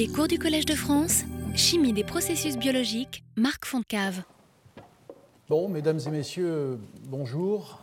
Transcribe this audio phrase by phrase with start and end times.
[0.00, 4.22] Les cours du Collège de France, Chimie des processus biologiques, Marc Foncave.
[5.46, 7.78] Bon, mesdames et messieurs, bonjour.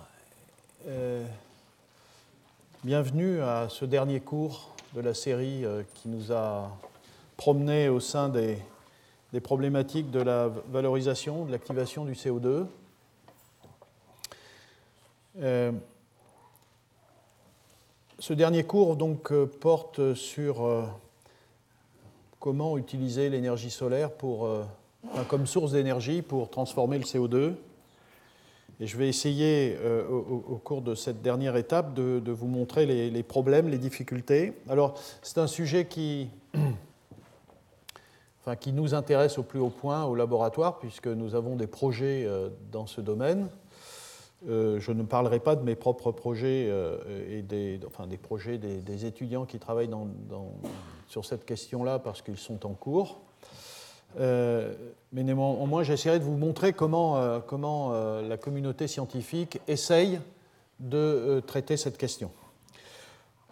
[0.87, 1.23] Euh,
[2.83, 6.75] bienvenue à ce dernier cours de la série euh, qui nous a
[7.35, 8.57] promené au sein des,
[9.31, 12.65] des problématiques de la valorisation, de l'activation du CO2.
[15.37, 15.71] Euh,
[18.17, 20.97] ce dernier cours donc porte sur
[22.47, 24.47] comment utiliser l'énergie solaire pour,
[25.27, 27.55] comme source d'énergie pour transformer le CO2.
[28.79, 29.77] Et je vais essayer
[30.09, 34.53] au, cours de cette dernière étape de, vous montrer les, problèmes, les difficultés.
[34.69, 36.29] Alors c'est un sujet qui,
[38.39, 42.25] enfin, qui nous intéresse au plus haut point au laboratoire puisque nous avons des projets
[42.71, 43.49] dans ce domaine.
[44.47, 46.97] Euh, je ne parlerai pas de mes propres projets euh,
[47.29, 50.07] et des, enfin, des projets des, étudiants qui travaillent dans,
[51.07, 53.19] sur cette question-là parce qu'ils sont en cours.
[54.19, 54.73] Euh,
[55.11, 60.19] mais néanmoins, j'essaierai de vous montrer comment, comment la communauté scientifique essaye
[60.79, 62.31] de traiter cette question.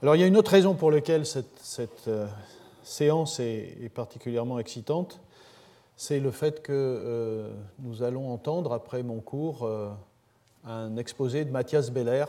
[0.02, 2.10] Alors il y a une autre raison pour laquelle cette, cette
[2.84, 5.20] séance est, est, particulièrement excitante,
[5.96, 7.50] c'est le fait que
[7.80, 9.68] nous allons entendre, après mon cours,
[10.66, 12.26] un exposé de Mathias Beller,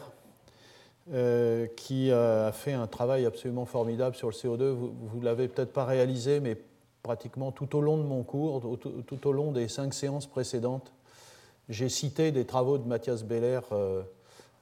[1.13, 4.73] euh, qui a fait un travail absolument formidable sur le CO2.
[4.73, 6.57] Vous ne l'avez peut-être pas réalisé, mais
[7.05, 8.77] pratiquement tout au long de mon cours,
[9.07, 10.93] tout, au long des cinq séances précédentes,
[11.69, 13.61] j'ai cité des travaux de Mathias Beller.
[13.71, 14.03] Euh,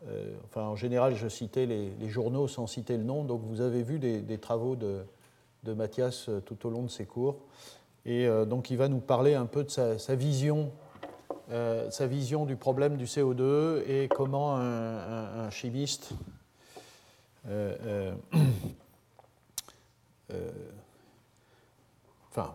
[0.06, 3.82] euh, enfin, en général, je citais les, journaux sans citer le nom, donc vous avez
[3.82, 5.02] vu des, travaux de,
[5.62, 7.36] de, Mathias tout au long de ses cours.
[8.04, 10.70] Et donc, il va nous parler un peu de sa, sa vision
[11.50, 16.12] euh, sa vision du problème du CO2 et comment un, chimiste
[17.46, 18.14] euh,
[20.32, 20.50] euh,
[22.30, 22.54] enfin,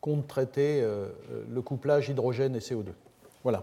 [0.00, 0.84] compte traiter
[1.48, 2.88] le couplage hydrogène et CO2.
[3.44, 3.62] Voilà.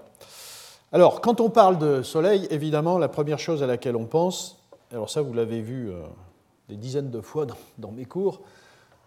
[0.94, 5.10] Alors, quand on parle de soleil, évidemment, la première chose à laquelle on pense, alors
[5.10, 5.92] ça vous l'avez vu
[6.70, 7.46] des dizaines de fois
[7.78, 8.40] dans mes cours,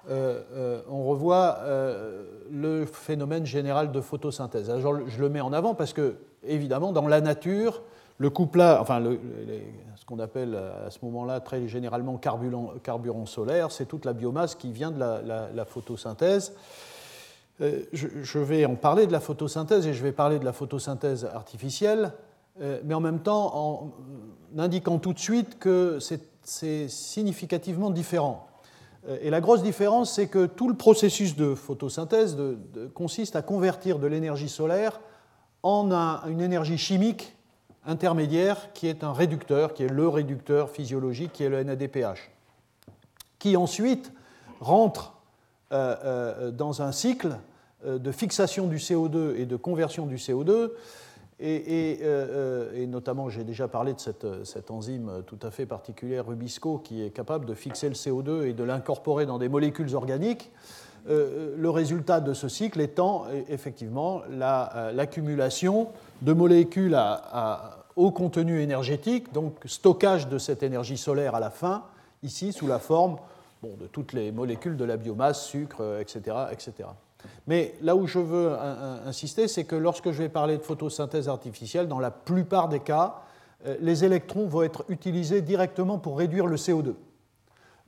[0.09, 4.73] euh, euh, on revoit euh, le phénomène général de photosynthèse.
[4.79, 7.83] Je le mets en avant parce que, évidemment, dans la nature,
[8.19, 9.03] le couplage, enfin,
[9.97, 14.73] ce qu'on appelle à ce moment-là très généralement carburant, solaire, c'est toute la biomasse qui
[14.73, 16.53] vient de la, photosynthèse.
[17.61, 22.13] Je, vais en parler de la photosynthèse et je vais parler de la photosynthèse artificielle,
[22.85, 23.93] mais en même temps en
[24.59, 25.99] indiquant tout de suite que
[26.43, 28.50] c'est significativement différent.
[29.09, 32.37] Euh, et la grosse différence, c'est que tout le processus de photosynthèse
[32.95, 35.01] consiste à convertir de l'énergie solaire
[35.63, 35.91] en
[36.27, 37.37] une énergie chimique
[37.87, 42.31] intermédiaire qui est un réducteur, qui est le réducteur physiologique, qui est le NADPH,
[43.39, 44.13] qui ensuite
[44.61, 45.15] rentre
[45.73, 47.37] euh, euh, dans un cycle
[47.87, 50.73] de fixation du CO2 et de conversion du CO2
[51.43, 56.79] euh, euh, et, notamment, j'ai déjà parlé de cette, enzyme tout à fait particulière, Rubisco,
[56.79, 60.51] qui est capable de fixer le CO2 et de l'incorporer dans des molécules organiques.
[61.09, 65.89] Euh, le résultat de ce cycle étant effectivement l'accumulation
[66.21, 71.85] de molécules à, haut contenu énergétique, donc stockage de cette énergie solaire à la fin,
[72.23, 73.17] ici sous la forme
[73.63, 76.37] de toutes les molécules de la biomasse, sucre, etc.
[76.53, 76.89] etc.
[77.47, 78.53] Mais là où je veux
[79.07, 83.23] insister, c'est que lorsque je vais parler de photosynthèse artificielle, dans la plupart des cas,
[83.67, 86.95] euh, les électrons vont être utilisés directement pour réduire le CO2, euh,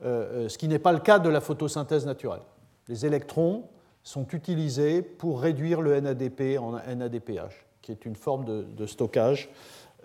[0.05, 2.43] euh, ce qui n'est pas le cas de la photosynthèse naturelle.
[2.87, 3.63] Les électrons
[4.03, 9.49] sont utilisés pour réduire le NADP en NADPH, qui est une forme de, stockage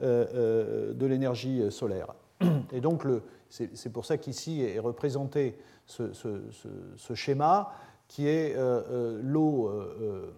[0.00, 2.14] de l'énergie solaire.
[2.72, 3.02] Et donc,
[3.48, 7.72] c'est pour ça qu'ici est représenté ce schéma
[8.08, 10.32] qui est euh, euh, l'eau euh,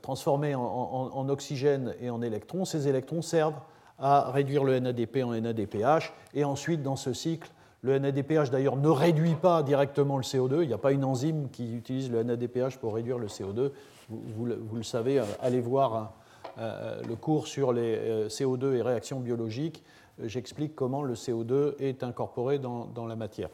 [0.00, 2.64] transformée en, oxygène et en électrons.
[2.64, 3.60] Ces électrons servent
[3.98, 7.50] à réduire le NADP en NADPH, et ensuite, dans ce cycle,
[7.82, 11.48] le NADPH d'ailleurs ne réduit pas directement le CO2, il n'y a pas une enzyme
[11.50, 13.70] qui utilise le NADPH pour réduire le CO2.
[14.08, 16.14] Vous, le savez, allez voir
[16.56, 19.84] le cours sur les CO2 et réactions biologiques.
[20.18, 23.50] J'explique comment le CO2 est incorporé dans la matière.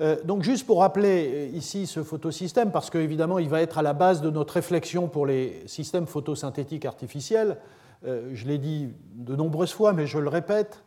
[0.00, 3.82] Euh, donc juste pour rappeler euh, ici ce photosystème, parce qu'évidemment il va être à
[3.82, 7.58] la base de notre réflexion pour les systèmes photosynthétiques artificiels,
[8.06, 10.82] euh, je l'ai dit de nombreuses fois, mais je le répète,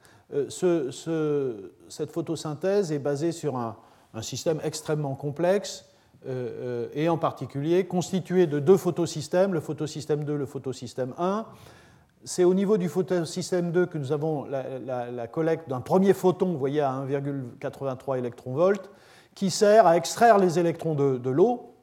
[0.50, 3.78] cette photosynthèse est basée sur un,
[4.22, 5.86] système extrêmement complexe,
[6.96, 11.46] et en particulier constitué de deux photosystèmes, le photosystème 2 et le photosystème 1.
[12.26, 16.58] C'est au niveau du photosystème 2 que nous avons la, collecte d'un premier photon, vous
[16.58, 18.90] voyez, à 1,83 électronvolts,
[19.36, 21.76] qui sert à extraire les électrons de, l'eau,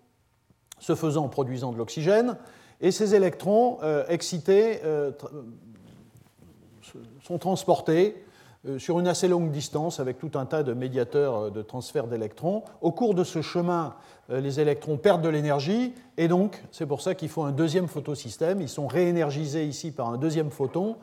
[0.81, 2.37] ce faisant en produisant de l'oxygène,
[2.81, 3.79] et ces électrons
[4.09, 4.81] excités
[7.23, 8.32] sont transportés euh,
[8.79, 12.63] sur une assez longue distance avec tout un tas de médiateurs euh, de transfert d'électrons.
[12.81, 13.95] Au cours de ce chemin,
[14.31, 17.89] euh, les électrons perdent de l'énergie et donc c'est pour ça qu'il faut un deuxième
[17.89, 18.61] photosystème.
[18.61, 20.97] Ils sont réénergisés ici par un deuxième photon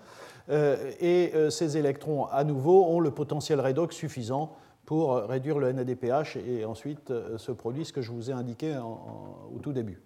[0.51, 6.65] et ces électrons à nouveau ont le potentiel redox suffisant pour réduire le NADPH et
[6.65, 10.01] ensuite se produit ce que je vous ai indiqué au tout début.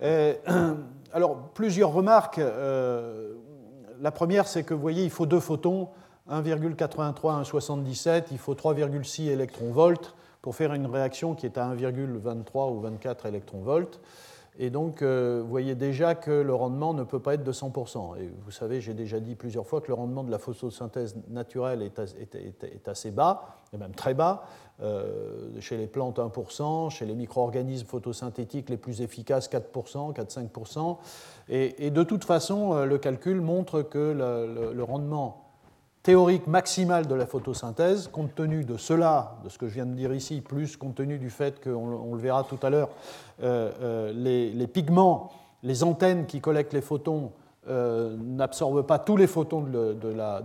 [1.12, 2.40] alors plusieurs remarques.
[4.00, 5.88] la première c'est que vous voyez il faut deux photons
[6.30, 12.72] 1,83 à 1,77, il faut 3,6 électronvolts pour faire une réaction qui est à 1,23
[12.72, 13.98] ou 24 électronvolts.
[14.60, 18.16] Et donc, euh, vous voyez déjà que le rendement ne peut pas être de 100%.
[18.18, 21.80] Et vous savez, j'ai déjà dit plusieurs fois que le rendement de la photosynthèse naturelle
[21.80, 24.44] est, assez bas, et même très bas.
[24.80, 30.98] Euh, chez les plantes, 1%, chez les micro-organismes photosynthétiques les plus efficaces, 4%, 4-5%.
[31.48, 35.47] Et, de toute façon, euh, le calcul montre que le, le rendement
[36.08, 39.92] théorique maximale de la photosynthèse, compte tenu de cela, de ce que je viens de
[39.92, 42.88] dire ici, plus compte tenu du fait qu'on le verra tout à l'heure,
[43.42, 45.30] euh, euh, les, pigments,
[45.62, 47.32] les antennes qui collectent les photons
[47.68, 49.66] euh, n'absorbent pas tous les photons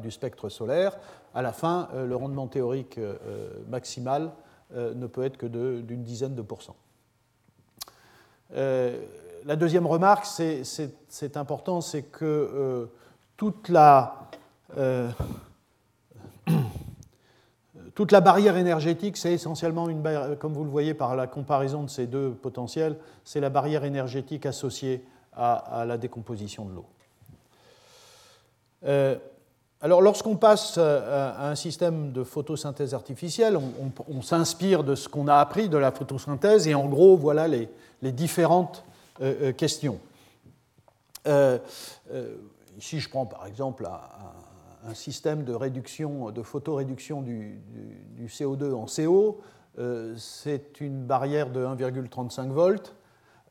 [0.02, 0.98] du spectre solaire,
[1.34, 3.00] à la fin, le rendement théorique
[3.70, 4.32] maximal
[4.76, 6.76] ne peut être que d'une dizaine de pourcents.
[8.54, 12.90] la deuxième remarque, c'est important, c'est que
[13.38, 14.28] toute la
[17.96, 20.02] toute la barrière énergétique, c'est essentiellement une
[20.40, 24.46] comme vous le voyez par la comparaison de ces deux potentiels, c'est la barrière énergétique
[24.46, 25.06] associée
[25.36, 26.86] à, la décomposition de l'eau.
[28.86, 29.16] Euh,
[29.82, 33.60] alors, lorsqu'on passe à un système de photosynthèse artificielle,
[34.08, 37.70] on, s'inspire de ce qu'on a appris de la photosynthèse et en gros, voilà les,
[38.02, 38.84] différentes
[39.22, 40.00] euh, euh, questions.
[42.78, 44.53] ici, je prends par exemple un
[44.94, 47.62] système de réduction, de photoréduction du,
[48.16, 49.40] du, CO2 en CO.
[49.80, 52.96] Euh, c'est une barrière de 1,35 volts.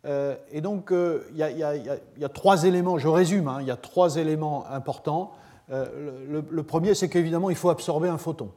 [0.05, 3.77] Euh, et donc, euh, il y, a trois éléments, je résume, hein, il y a
[3.77, 5.33] trois éléments importants.
[5.69, 8.51] Le, premier, c'est qu'évidemment, il faut absorber un photon.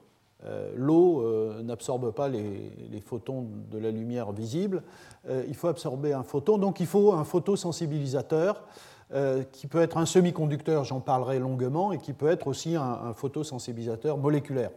[0.76, 1.24] L'eau
[1.64, 4.84] n'absorbe pas les, les, photons de la lumière visible.
[5.30, 8.64] il faut absorber un photon, donc il faut un photosensibilisateur
[9.14, 13.14] euh, qui peut être un semi-conducteur, j'en parlerai longuement, et qui peut être aussi un,
[13.14, 14.72] photosensibilisateur moléculaire.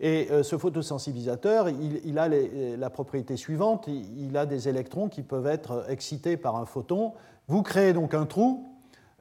[0.00, 5.46] Et euh, ce photosensibilisateur, il, a la propriété suivante, il, a des électrons qui peuvent
[5.46, 7.12] être excités par un photon.
[7.46, 8.66] Vous créez donc un trou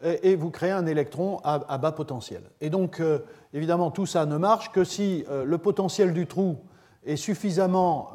[0.01, 2.43] et, vous créez un électron à, bas potentiel.
[2.61, 3.19] Et donc, euh,
[3.53, 6.55] évidemment, tout ça ne marche que si le potentiel du trou
[7.05, 8.11] est suffisamment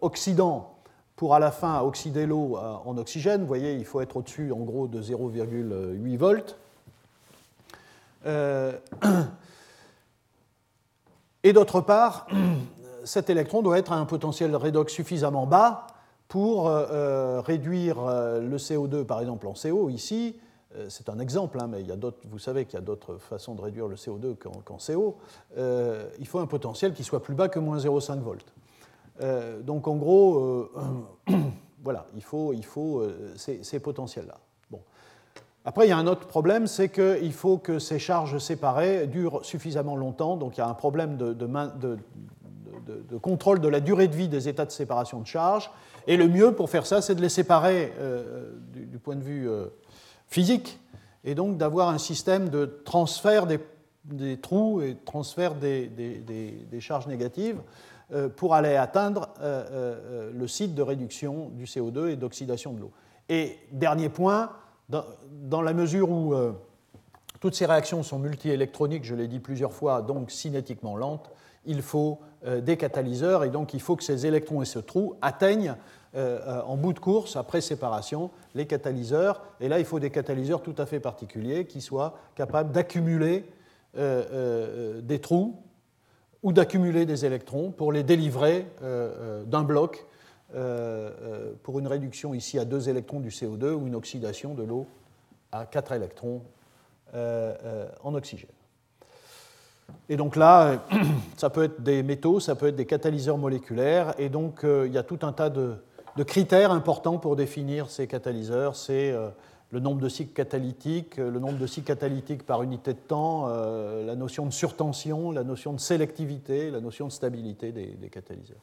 [0.00, 0.75] oxydant
[1.16, 3.40] pour à la fin oxyder l'eau euh, en oxygène.
[3.40, 6.56] Vous voyez, il faut être au-dessus en gros de 0,8 volts.
[8.26, 8.72] Euh,
[11.42, 12.26] et d'autre part,
[13.04, 15.86] cet électron doit être à un potentiel redox suffisamment bas
[16.28, 20.36] pour euh, réduire le CO2, par exemple en CO ici.
[20.88, 21.96] C'est un exemple, hein, mais il y a
[22.28, 25.16] vous savez qu'il y a d'autres façons de réduire le CO2 qu'en CO.
[25.56, 28.52] il faut un potentiel qui soit plus bas que moins 0,5 volts.
[29.22, 30.70] Euh, donc en gros, euh,
[31.82, 32.52] voilà, il faut,
[33.00, 34.38] euh, ces, potentiels-là.
[34.70, 34.80] Bon.
[35.64, 39.44] Après, il y a un autre problème, c'est qu'il faut que ces charges séparées durent
[39.44, 40.36] suffisamment longtemps.
[40.36, 41.98] Donc il y a un problème de,
[43.20, 45.70] contrôle de la durée de vie des états de séparation de charges.
[46.06, 47.92] Et le mieux pour faire ça, c'est de les séparer
[48.72, 49.48] du, point de vue
[50.28, 50.78] physique,
[51.24, 55.90] et donc d'avoir un système de transfert des, trous et transfert des,
[56.78, 57.58] charges négatives
[58.36, 62.92] pour aller atteindre euh, euh, le site de réduction du CO2 et d'oxydation de l'eau.
[63.28, 64.50] Et dernier point,
[64.88, 66.32] dans la mesure où
[67.40, 71.28] toutes ces réactions sont multiélectroniques, je l'ai dit plusieurs fois, donc cinétiquement lentes,
[71.64, 75.74] il faut des catalyseurs et donc il faut que ces électrons et ce trou atteignent
[76.14, 79.42] en bout de course, après séparation, les catalyseurs.
[79.58, 83.44] Et là, il faut des catalyseurs tout à fait particuliers qui soient capables d'accumuler
[83.96, 85.56] des trous
[86.46, 90.06] ou d'accumuler des électrons pour les délivrer euh, euh, d'un bloc
[90.54, 94.86] euh, pour une réduction ici à 2 électrons du CO2 ou une oxydation de l'eau
[95.50, 96.42] à 4 électrons
[97.12, 98.50] en oxygène.
[100.08, 100.84] Et donc là,
[101.36, 104.98] ça peut être des métaux, ça peut être des catalyseurs moléculaires, et donc il y
[104.98, 105.74] a tout un tas de,
[106.16, 108.76] de critères importants pour définir ces catalyseurs.
[108.76, 109.14] C'est
[109.70, 114.04] le nombre de cycles catalytiques, le nombre de cycles catalytiques par unité de temps, euh,
[114.06, 118.60] la notion de surtension, la notion de sélectivité, la notion de stabilité des, catalyseurs.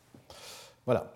[0.86, 1.12] Voilà.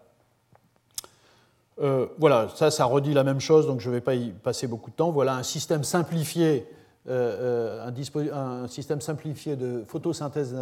[2.18, 4.92] voilà, ça, ça redit la même chose, donc je ne vais pas y passer beaucoup
[4.92, 5.12] de temps.
[5.12, 6.66] Voilà un système simplifié,
[7.08, 7.94] un,
[8.34, 10.56] un, système simplifié de photosynthèse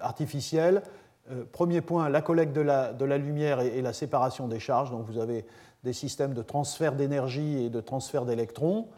[0.00, 0.82] artificielle.
[1.52, 4.90] premier point, la collecte de la, de la lumière et, et, la séparation des charges.
[4.90, 5.44] Donc vous avez
[5.84, 8.88] des systèmes de transfert d'énergie et de transfert d'électrons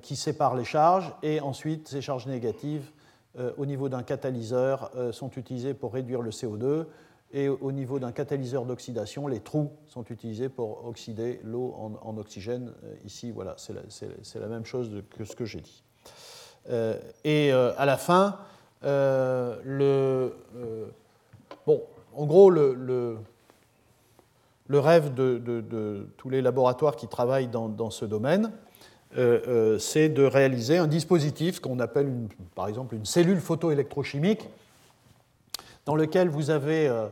[0.00, 2.92] qui séparent les charges, et ensuite ces charges négatives
[3.38, 6.84] euh, au niveau d'un catalyseur euh, sont utilisés pour réduire le CO2
[7.32, 12.74] et au niveau d'un catalyseur d'oxydation, les trous sont utilisés pour oxyder l'eau en, oxygène.
[12.84, 15.82] Euh, ici, voilà, c'est la, même chose que ce que j'ai dit.
[17.24, 18.36] et à la fin,
[18.82, 20.34] le,
[21.66, 21.82] bon,
[22.14, 23.16] en gros, le,
[24.78, 28.52] rêve de, de, tous les laboratoires qui travaillent dans, ce domaine,
[29.16, 32.10] euh, euh, c'est de réaliser un dispositif qu'on appelle
[32.54, 34.48] par exemple une cellule photoélectrochimique,
[35.84, 37.08] dans lequel vous avez, euh,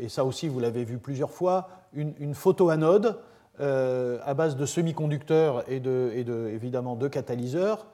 [0.00, 3.18] et ça aussi vous l'avez vu plusieurs fois, une, photoanode
[3.60, 7.86] à base de semi-conducteurs et, de, évidemment de catalyseurs.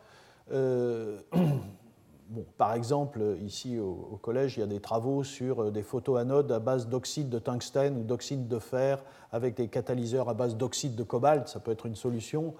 [2.57, 6.89] Par exemple, ici au, collège, il y a des travaux sur des photoanodes à base
[6.89, 11.49] d'oxyde de tungstène ou d'oxyde de fer avec des catalyseurs à base d'oxyde de cobalt.
[11.49, 12.55] Ça peut être une solution.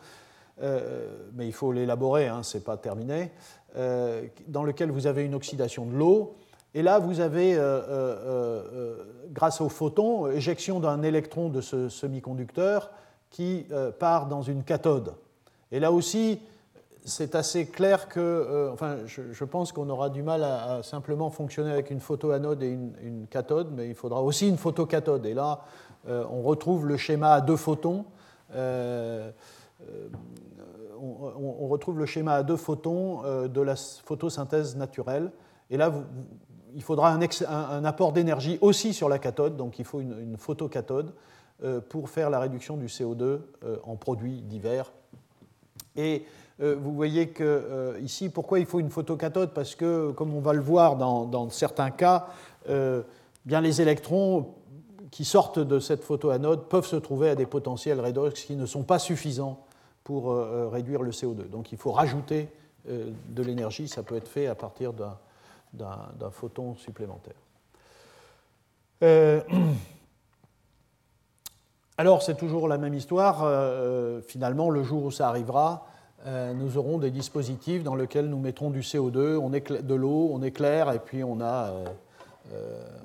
[0.63, 3.33] Euh, mais il faut l'élaborer, hein, ce n'est pas terminé,
[3.77, 6.37] euh, dans lequel vous avez une oxydation de l'eau.
[6.75, 8.97] Et là, vous avez, euh,
[9.31, 12.91] grâce au photon, éjection d'un électron de ce semi-conducteur
[13.31, 13.67] qui
[13.99, 15.15] part dans une cathode.
[15.71, 16.41] Et là aussi,
[17.05, 21.91] c'est assez clair que, enfin, je, pense qu'on aura du mal à, simplement fonctionner avec
[21.91, 25.27] une photoanode et une, une, cathode, mais il faudra aussi une photocathode.
[25.27, 25.61] Et là,
[26.07, 28.07] on retrouve le schéma à deux photons.
[28.55, 29.31] Euh,
[31.01, 35.33] on, retrouve le schéma à deux photons euh, de la photosynthèse naturelle.
[35.71, 35.93] Et là,
[36.75, 41.13] il faudra un, apport d'énergie aussi sur la cathode, donc il faut une, photocathode
[41.63, 43.41] euh, pour faire la réduction du CO2
[43.85, 44.93] en produits divers.
[45.97, 46.25] Et
[46.59, 50.61] vous voyez que ici, pourquoi il faut une photocathode Parce que, comme on va le
[50.61, 52.29] voir dans, certains cas,
[52.67, 54.55] bien les électrons
[55.15, 58.83] qui sortent de cette photoanode peuvent se trouver à des potentiels redox qui ne sont
[58.83, 59.65] pas suffisants
[60.03, 61.49] pour euh, euh, réduire le CO2.
[61.49, 62.49] Donc il faut rajouter
[62.89, 67.37] euh, de l'énergie, ça peut être fait à partir d'un photon supplémentaire.
[71.99, 73.47] alors c'est toujours la même histoire.
[74.27, 75.87] finalement, le jour où ça arrivera,
[76.27, 80.91] nous aurons des dispositifs dans lesquels nous mettrons du CO2, on de l'eau, on éclaire,
[80.91, 81.71] et puis on a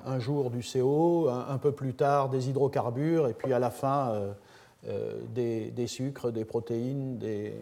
[0.06, 4.34] un jour du CO, un, peu plus tard des hydrocarbures, et puis à la fin
[4.88, 7.52] euh, des, sucres, des protéines, des,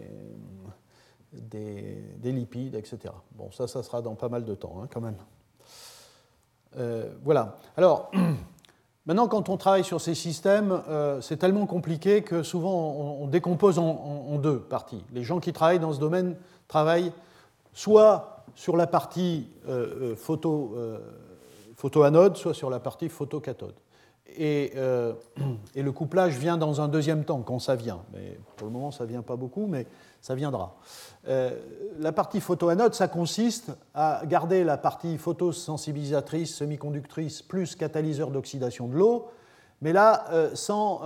[1.33, 3.13] des, lipides, etc.
[3.33, 5.17] Bon, ça, ça sera dans pas mal de temps, hein, quand même.
[6.77, 7.57] Euh, voilà.
[7.75, 8.09] Alors,
[9.05, 13.79] maintenant, quand on travaille sur ces systèmes, euh, c'est tellement compliqué que souvent on, décompose
[13.79, 15.03] en, deux parties.
[15.13, 16.35] Les gens qui travaillent dans ce domaine
[16.67, 17.11] travaillent
[17.73, 19.47] soit sur la partie
[20.17, 20.75] photo,
[21.75, 23.75] photoanode, soit sur la partie photocathode.
[24.39, 25.13] Euh,
[25.75, 28.01] et, le couplage vient dans un deuxième temps, quand ça vient.
[28.13, 29.87] Mais pour le moment, ça ne vient pas beaucoup, mais
[30.21, 30.75] ça viendra.
[31.27, 31.51] Euh,
[31.99, 38.95] la partie photoanode, ça consiste à garder la partie photosensibilisatrice, semi-conductrice, plus catalyseur d'oxydation de
[38.95, 39.27] l'eau,
[39.81, 41.01] mais là, euh, sans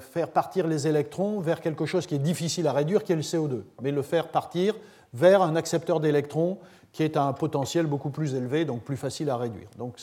[0.00, 3.22] faire partir les électrons vers quelque chose qui est difficile à réduire, qui est le
[3.22, 4.74] CO2, mais le faire partir
[5.12, 6.58] vers un accepteur d'électrons
[6.92, 9.68] qui est à un potentiel beaucoup plus élevé, donc plus facile à réduire.
[9.78, 9.94] Donc,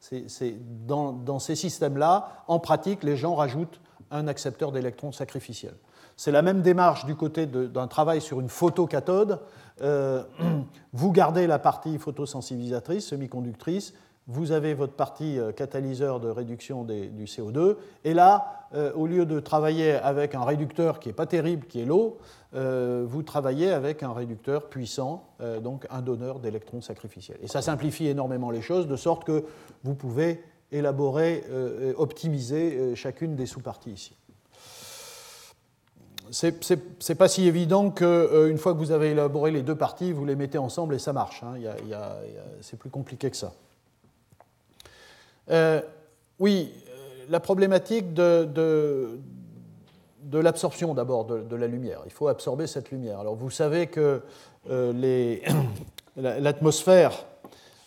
[0.00, 0.54] c'est
[0.86, 5.74] dans, ces systèmes-là, en pratique, les gens rajoutent un accepteur d'électrons sacrificiel.
[6.16, 9.40] C'est la même démarche du côté d'un travail sur une photocathode.
[9.82, 10.22] Euh,
[10.92, 13.94] vous gardez la partie photosensibilisatrice, semi-conductrice,
[14.26, 19.26] vous avez votre partie euh, catalyseur de réduction du CO2, et là, euh, au lieu
[19.26, 22.18] de travailler avec un réducteur qui n'est pas terrible, qui est l'eau,
[22.52, 25.26] vous travaillez avec un réducteur puissant,
[25.60, 27.38] donc un donneur d'électrons sacrificiels.
[27.42, 29.44] Et ça simplifie énormément les choses, de sorte que
[29.82, 30.40] vous pouvez
[30.70, 31.42] élaborer,
[31.96, 34.16] optimiser chacune des sous-parties ici.
[36.30, 40.36] C'est pas si évident qu'une fois que vous avez élaboré les deux parties, vous les
[40.36, 41.42] mettez ensemble et ça marche.
[41.42, 41.54] Hein.
[42.60, 43.52] C'est plus compliqué que ça.
[45.50, 45.80] Euh,
[46.38, 52.00] oui, euh, la problématique de, de, l'absorption d'abord de, la lumière.
[52.06, 53.20] Il faut absorber cette lumière.
[53.20, 54.22] Alors vous savez que
[54.70, 55.38] euh,
[56.16, 57.26] l'atmosphère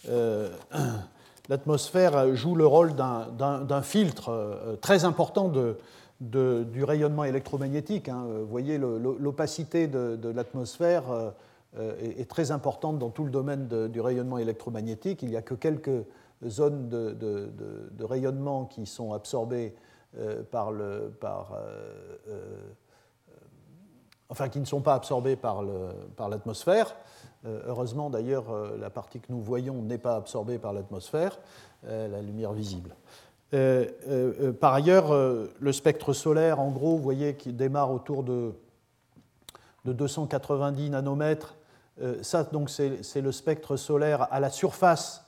[1.49, 5.77] l'atmosphère joue le rôle d'un filtre très important de,
[6.19, 8.09] du rayonnement électromagnétique.
[8.09, 8.25] Hein.
[8.39, 11.33] Vous voyez, l'opacité de, l'atmosphère
[11.77, 15.21] est, très importante dans tout le domaine du rayonnement électromagnétique.
[15.21, 16.05] Il n'y a que quelques
[16.45, 19.75] zones de, rayonnement qui sont absorbées
[20.51, 21.13] par le,
[24.29, 25.61] enfin qui ne sont pas absorbées par
[26.29, 26.95] l'atmosphère.
[27.45, 28.45] Heureusement d'ailleurs,
[28.79, 31.37] la partie que nous voyons n'est pas absorbée par l'atmosphère,
[31.83, 32.95] la lumière visible.
[33.51, 35.13] Par ailleurs,
[35.59, 38.53] le spectre solaire, en gros, vous voyez, qui démarre autour de
[39.87, 41.55] de 290 nanomètres.
[42.01, 45.25] Euh, ça, donc, c'est le spectre solaire à la surface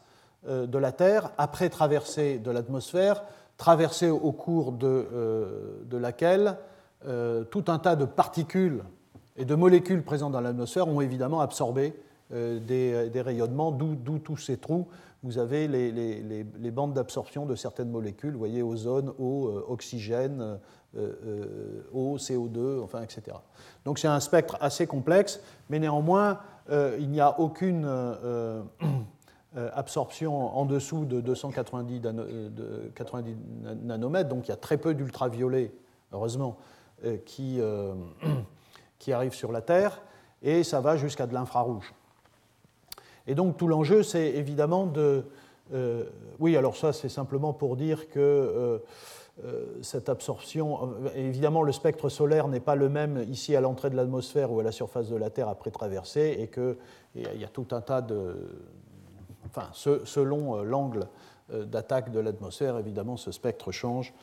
[0.47, 3.23] euh, de la Terre, après traversée de l'atmosphère,
[3.57, 6.57] traversée au cours de, euh, de laquelle
[7.49, 8.83] tout un tas de particules
[9.37, 11.97] et de molécules présentes dans l'atmosphère ont évidemment absorbé
[12.31, 14.87] des, des, rayonnements, d'où tous ces trous.
[15.23, 20.59] Vous avez les, bandes d'absorption de certaines molécules, vous voyez ozone, eau, oxygène,
[20.95, 23.37] eau, CO2, enfin, etc.
[23.83, 26.39] Donc c'est un spectre assez complexe, mais néanmoins,
[26.71, 28.61] euh, il n'y a aucune euh,
[29.57, 33.35] euh, absorption en dessous de 290 de 90
[33.83, 35.73] nanomètres, donc il y a très peu d'ultraviolets,
[36.11, 36.57] heureusement,
[37.25, 37.59] qui,
[38.99, 40.01] qui arrivent sur la Terre,
[40.41, 41.93] et ça va jusqu'à de l'infrarouge.
[43.29, 45.23] Et donc tout l'enjeu, c'est évidemment de...
[46.39, 48.81] oui, alors ça, c'est simplement pour dire que
[49.45, 50.91] euh, cette absorption.
[51.05, 54.59] Euh, évidemment, le spectre solaire n'est pas le même ici à l'entrée de l'atmosphère ou
[54.59, 56.75] à la surface de la Terre après traversée, et qu'il
[57.39, 58.35] y a tout un tas de.
[59.45, 61.07] Enfin, selon euh, l'angle
[61.51, 64.13] d'attaque de l'atmosphère, évidemment, ce spectre change.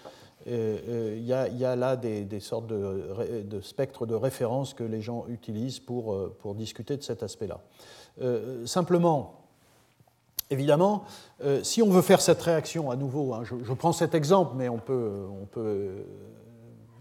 [0.46, 6.54] Il y, a, là des, sortes de, spectres de référence que les gens utilisent pour
[6.54, 7.58] discuter de cet aspect-là.
[8.64, 9.36] Simplement,
[10.48, 11.04] Évidemment,
[11.42, 14.68] euh, si on veut faire cette réaction à nouveau, hein, je, prends cet exemple, mais
[14.68, 16.04] on peut, on peut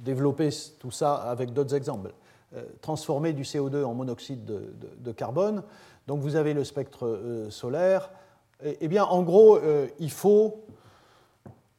[0.03, 2.12] développer tout ça avec d'autres exemples.
[2.55, 5.62] Euh, transformer du CO2 en monoxyde de, carbone,
[6.07, 8.10] donc vous avez le spectre euh, solaire.
[8.63, 9.60] Eh bien, en gros,
[10.00, 10.63] il faut,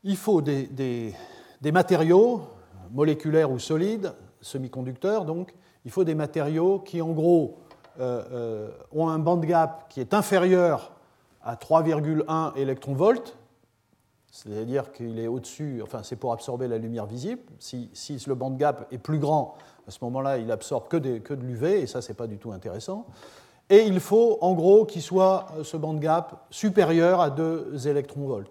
[0.04, 2.42] il faut des, des, matériaux
[2.92, 4.12] moléculaires ou solides,
[4.42, 5.54] semi-conducteurs, donc
[5.86, 7.56] il faut des matériaux qui, en gros,
[8.00, 10.92] ont un band gap qui est inférieur
[11.42, 13.36] à 3,1 électronvolts,
[14.30, 17.40] c'est-à-dire qu'il est au-dessus, enfin c'est pour absorber la lumière visible.
[17.58, 19.54] Si, si, le band gap est plus grand,
[19.88, 22.52] à ce moment-là, il absorbe que, que de l'UV, et ça, c'est pas du tout
[22.52, 23.06] intéressant.
[23.70, 28.50] Et il faut, en gros, qu'il soit euh, ce band gap supérieur à 2 électronvolts.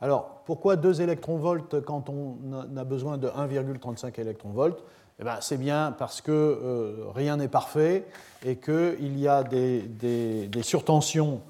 [0.00, 2.36] Alors, pourquoi 2 électronvolts quand on
[2.76, 4.82] a besoin de 1,35 électronvolts?
[5.20, 8.06] Eh ben, C'est bien parce que euh, rien n'est parfait
[8.44, 11.42] et qu'il y a des, surtensions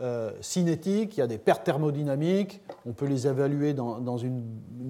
[0.00, 4.42] euh, cinétiques, il y a des pertes thermodynamiques, on peut les évaluer dans, une,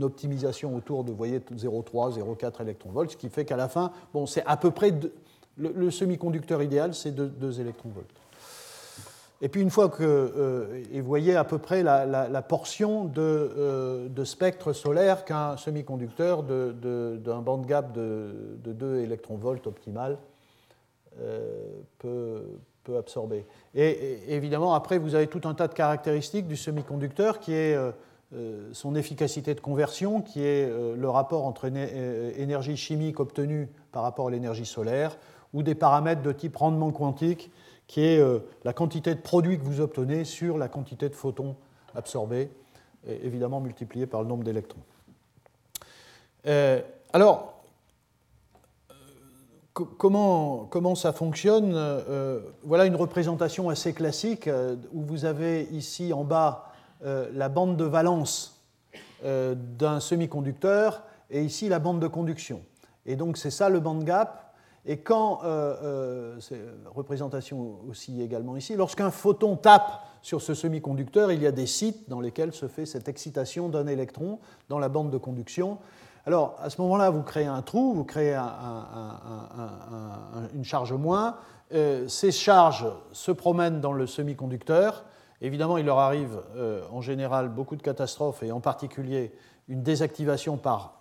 [0.02, 4.44] optimisation autour de, voyez, 0,3, 0,4 électronvolts, ce qui fait qu'à la fin, bon, c'est
[4.46, 4.94] à peu près,
[5.56, 8.06] le, semi-conducteur idéal, c'est 2, électronvolts.
[9.40, 13.20] Et puis une fois que, euh, et vous voyez à peu près la, portion de,
[13.20, 20.18] euh, de, spectre solaire qu'un semi-conducteur d'un band gap de, 2 électronvolts optimal
[21.98, 22.42] peut,
[22.96, 23.46] absorber.
[23.74, 27.90] Et, évidemment, après, vous avez tout un tas de caractéristiques du semi-conducteur qui est euh,
[28.34, 34.02] euh, son efficacité de conversion, qui est euh, le rapport entre énergie chimique obtenue par
[34.02, 35.16] rapport à l'énergie solaire,
[35.54, 37.50] ou des paramètres de type rendement quantique,
[37.88, 38.22] qui est
[38.64, 41.56] la quantité de produits que vous obtenez sur la quantité de photons
[41.96, 42.50] absorbés,
[43.08, 44.82] évidemment multiplié par le nombre d'électrons.
[47.12, 47.58] alors,
[49.84, 56.12] comment, comment ça fonctionne euh, Voilà une représentation assez classique euh, où vous avez ici
[56.12, 56.72] en bas
[57.04, 58.54] euh, la bande de valence
[59.24, 62.62] d'un semi-conducteur et ici la bande de conduction.
[63.04, 64.47] Et donc c'est ça le band gap.
[64.86, 65.40] Et quand,
[66.40, 66.60] c'est
[66.94, 72.08] représentation aussi également ici, lorsqu'un photon tape sur ce semi-conducteur, il y a des sites
[72.08, 74.38] dans lesquels se fait cette excitation d'un électron
[74.68, 75.78] dans la bande de conduction.
[76.26, 78.36] Alors, à ce moment-là, vous créez un trou, vous créez
[80.54, 81.36] une charge moins.
[81.72, 85.04] Euh, ces charges se promènent dans le semi-conducteur.
[85.40, 89.32] Évidemment, il leur arrive euh, en général beaucoup de catastrophes, et en particulier
[89.68, 90.97] une désactivation par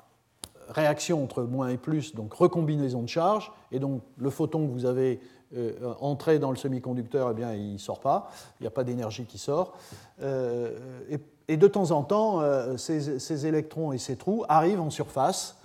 [0.69, 3.51] réaction entre moins et plus, donc recombinaison de charges.
[3.71, 5.19] Et donc, le photon que vous avez
[5.55, 8.29] euh, entré dans le semi-conducteur, eh bien, il ne sort pas.
[8.59, 9.77] Il n'y a pas d'énergie qui sort.
[10.21, 15.57] et et de temps en temps, euh, ces, électrons et ces trous arrivent en surface,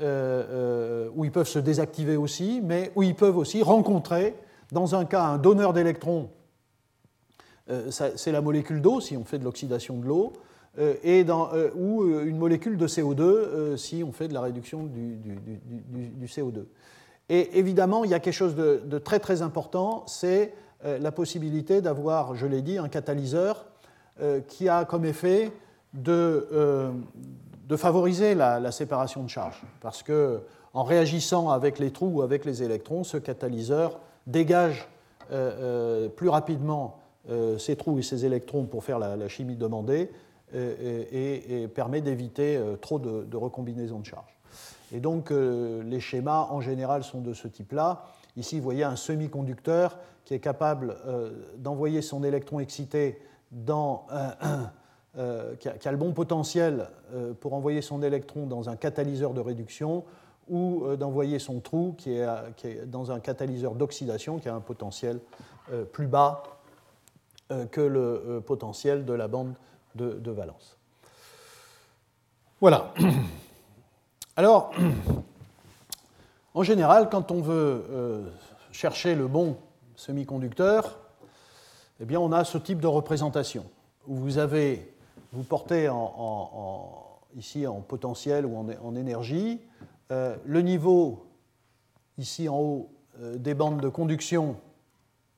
[0.00, 4.34] euh, euh, où ils peuvent se désactiver aussi, mais où ils peuvent aussi rencontrer,
[4.72, 6.30] dans un cas, un donneur d'électrons,
[7.90, 10.34] c'est la molécule d'eau, si on fait de l'oxydation de l'eau,
[10.78, 16.26] et dans, ou une molécule de CO2, si on fait de la réduction du, du,
[16.26, 16.64] CO2.
[17.28, 22.34] Et évidemment, il y a quelque chose de, très très important, c'est la possibilité d'avoir,
[22.34, 23.66] je l'ai dit, un catalyseur
[24.48, 25.52] qui a comme effet
[25.94, 26.46] de,
[27.76, 29.62] favoriser la, séparation de charge.
[29.80, 30.40] Parce que
[30.74, 34.88] en réagissant avec les trous ou avec les électrons, ce catalyseur dégage
[36.16, 36.98] plus rapidement
[37.58, 40.10] ces trous et ces électrons pour faire la, chimie demandée
[40.54, 44.38] et, permet d'éviter trop de, recombinaisons de charge.
[44.92, 48.04] Et donc les schémas en général sont de ce type-là.
[48.36, 54.06] Ici, vous voyez un semi-conducteur qui est capable euh, d'envoyer son électron excité dans,
[55.18, 59.40] euh, qui, a, le bon potentiel euh, pour envoyer son électron dans un catalyseur de
[59.40, 60.04] réduction
[60.48, 65.20] ou d'envoyer son trou qui est, dans un catalyseur d'oxydation qui a un potentiel
[65.92, 66.42] plus bas
[67.70, 69.54] que le potentiel de la bande
[69.94, 70.78] de, valence.
[72.60, 72.92] Voilà.
[74.36, 74.72] Alors,
[76.54, 78.30] en général, quand on veut euh,
[78.70, 79.56] chercher le bon
[79.96, 80.98] semi-conducteur,
[82.00, 83.64] eh bien, on a ce type de représentation
[84.06, 84.92] où vous avez,
[85.32, 85.88] vous portez
[87.36, 89.60] ici en potentiel ou en, énergie
[90.10, 91.26] euh, le niveau
[92.18, 94.56] ici en haut euh, des bandes de conduction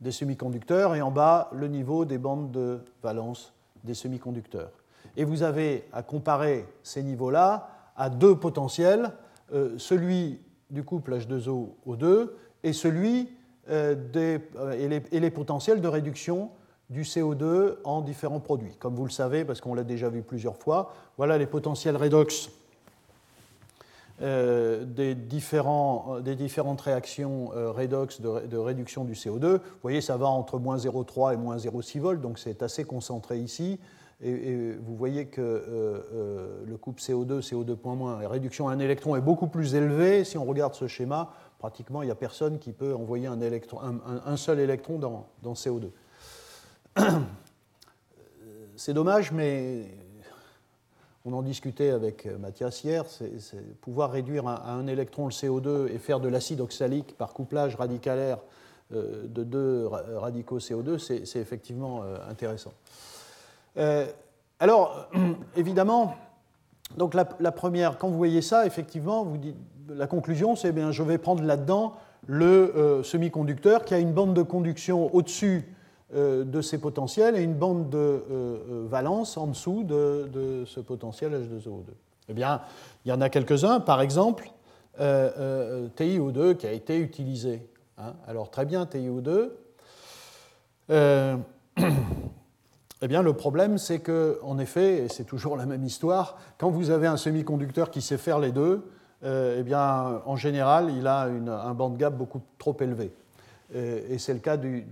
[0.01, 3.53] des semi-conducteurs et en bas le niveau des bandes de valence
[3.85, 4.73] des semi-conducteurs.
[5.17, 9.13] Et vous avez à comparer ces niveaux-là à deux potentiels,
[9.77, 12.31] celui du couple H2O-O2
[12.65, 13.29] et celui
[13.71, 16.51] euh, des, euh, et, les, potentiels de réduction
[16.91, 18.77] du CO2 en différents produits.
[18.79, 22.51] Comme vous le savez, parce qu'on l'a déjà vu plusieurs fois, voilà les potentiels redox
[24.23, 29.55] euh, des, différents, des, différentes réactions redox de, réduction du CO2.
[29.55, 33.39] Vous voyez, ça va entre moins 0,3 et moins 0,6 volts, donc c'est assez concentré
[33.39, 33.79] ici.
[34.23, 39.17] Et, vous voyez que euh, euh, le couple CO2, CO2.- la réduction à un électron
[39.17, 40.25] est beaucoup plus élevée.
[40.25, 43.81] Si on regarde ce schéma, pratiquement il n'y a personne qui peut envoyer un, électron,
[43.83, 45.91] un, seul électron dans, dans CO2.
[48.77, 49.87] C'est dommage, mais
[51.25, 55.99] on en discutait avec Mathias hier, c'est pouvoir réduire à un électron le CO2 et
[55.99, 58.39] faire de l'acide oxalique par couplage radicalaire
[58.93, 62.73] euh, de deux radicaux CO2, c'est effectivement intéressant.
[63.77, 64.07] Euh,
[64.61, 65.09] alors,
[65.57, 66.15] évidemment,
[66.97, 69.57] donc la, première, quand vous voyez ça, effectivement, vous dites,
[69.89, 71.95] la conclusion, c'est bien, je vais prendre là-dedans
[72.27, 77.43] le euh, semi-conducteur qui a une bande de conduction au-dessus euh, de ces potentiels et
[77.43, 78.23] une bande de
[78.89, 81.93] valence en dessous de, ce potentiel H2O2.
[82.29, 82.61] Eh bien,
[83.05, 84.51] il y en a quelques-uns, par exemple,
[84.99, 87.67] TiO2 qui a été utilisé.
[87.99, 88.15] Hein.
[88.29, 89.51] Alors, très bien, TiO2.
[93.05, 96.71] Eh bien, le problème, c'est que, en effet, et c'est toujours la même histoire, quand
[96.71, 98.83] vous avez un semi-conducteur qui sait faire les deux,
[99.25, 103.13] euh, eh bien, en général, il a un band gap beaucoup trop élevé.
[103.75, 104.87] Et, c'est le cas du,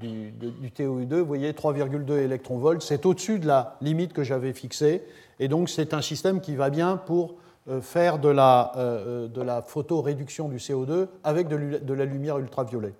[0.77, 1.15] TOU2.
[1.15, 5.03] Vous voyez, 3,2 électronvolts, c'est au-dessus de la limite que j'avais fixée.
[5.39, 7.37] Et donc, c'est un système qui va bien pour
[7.69, 12.93] euh, faire de la, euh, de la photoréduction du CO2 avec de, la lumière ultraviolet.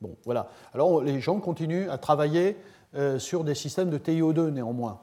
[0.00, 0.48] Bon, voilà.
[0.72, 2.56] Alors, les gens continuent à travailler
[2.94, 5.00] euh, sur des systèmes de TiO2 néanmoins.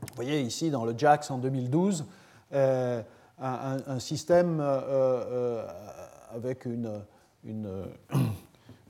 [0.00, 2.04] Vous voyez ici dans le JAX en 2012
[2.52, 3.02] euh,
[3.40, 5.66] un, système euh,
[6.32, 7.02] avec une,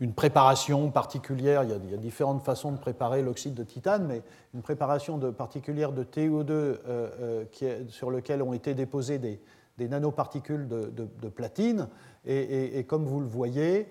[0.08, 1.64] préparation particulière.
[1.64, 4.22] Il y, a, différentes façons de préparer l'oxyde de titane, mais
[4.54, 9.40] une préparation particulière de TiO2 qui sur lequel ont été déposées des,
[9.78, 11.88] nanoparticules de, platine.
[12.26, 13.88] Et, comme vous le voyez,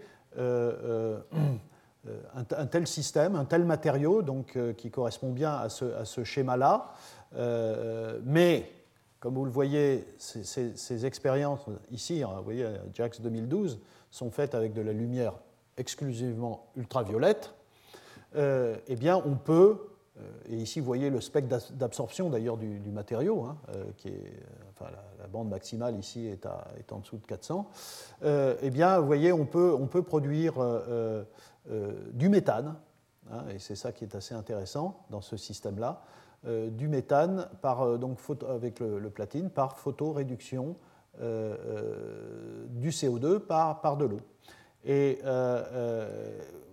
[2.08, 6.94] euh, un, tel système, un tel matériau, donc, euh, qui correspond bien à ce, schéma-là.
[7.36, 8.72] Euh, mais,
[9.20, 13.80] comme vous le voyez, ces, expériences ici, hein, vous voyez, JAX 2012,
[14.12, 15.34] sont faites avec de la lumière
[15.80, 17.56] exclusivement ultraviolette.
[18.36, 19.78] eh bien, on peut,
[20.50, 23.58] et ici vous voyez le spectre d'absorption d'ailleurs du, matériau, hein,
[23.98, 24.44] qui est,
[24.82, 26.46] la, bande maximale ici est,
[26.92, 27.70] en dessous de 400,
[28.24, 30.56] eh bien, voyez, on peut, produire
[31.72, 32.76] euh, du méthane,
[33.32, 36.02] hein, et c'est ça qui est assez intéressant dans ce système-là,
[36.48, 38.18] euh, du méthane par, euh, donc,
[38.50, 40.76] avec le, platine par photoréduction
[42.70, 44.22] du CO2 par, par de l'eau.
[44.86, 45.20] Et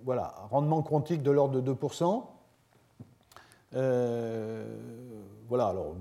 [0.04, 2.22] voilà, rendement quantique de l'ordre de 2%.
[5.48, 5.94] voilà, alors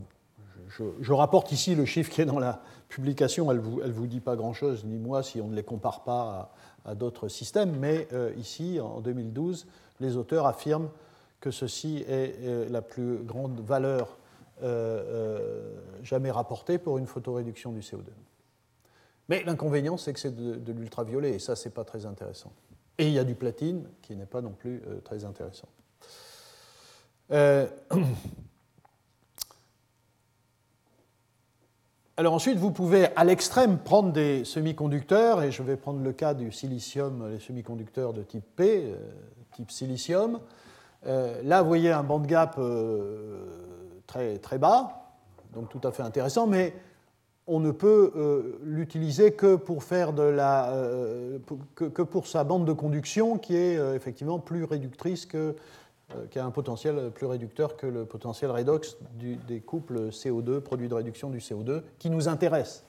[1.02, 4.08] je, rapporte ici le chiffre qui est dans la publication, elle ne vous, elle vous
[4.08, 6.52] dit pas grand-chose, ni moi, si on ne les compare pas
[6.86, 9.65] à, d'autres systèmes, mais euh, ici, en 2012,
[10.00, 10.89] les auteurs affirment
[11.39, 14.18] que ceci est euh, la plus grande valeur
[14.63, 18.04] euh, jamais rapportée pour une photoréduction du CO2.
[19.29, 22.51] Mais l'inconvénient, c'est que c'est de, l'ultraviolet, et ça, c'est pas très intéressant.
[22.97, 25.67] Et il y a du platine, qui n'est pas non plus euh, très intéressant.
[27.31, 27.67] Euh,
[32.17, 36.35] alors ensuite, vous pouvez à l'extrême prendre des semi-conducteurs, et je vais prendre le cas
[36.35, 38.95] du silicium, les semi-conducteurs de type P, euh,
[39.55, 40.39] type silicium.
[41.03, 42.59] là, vous voyez un band gap
[44.05, 45.13] très, très bas,
[45.53, 46.73] donc tout à fait intéressant, mais
[47.47, 50.73] on ne peut l'utiliser que pour faire de la,
[51.75, 55.55] que, pour sa bande de conduction qui est effectivement plus réductrice que
[56.13, 58.95] euh, qui a un potentiel plus réducteur que le potentiel redox
[59.47, 62.86] des couples CO2, produits de réduction du CO2, qui nous intéresse.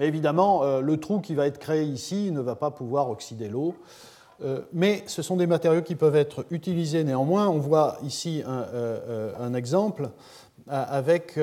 [0.00, 3.48] Mais évidemment, euh, le trou qui va être créé ici ne va pas pouvoir oxyder
[3.48, 3.76] l'eau.
[4.42, 7.46] Euh, mais ce sont des matériaux qui peuvent être utilisés néanmoins.
[7.46, 10.10] On voit ici un, exemple
[10.66, 11.38] avec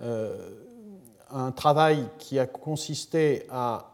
[0.00, 3.92] un travail qui a consisté à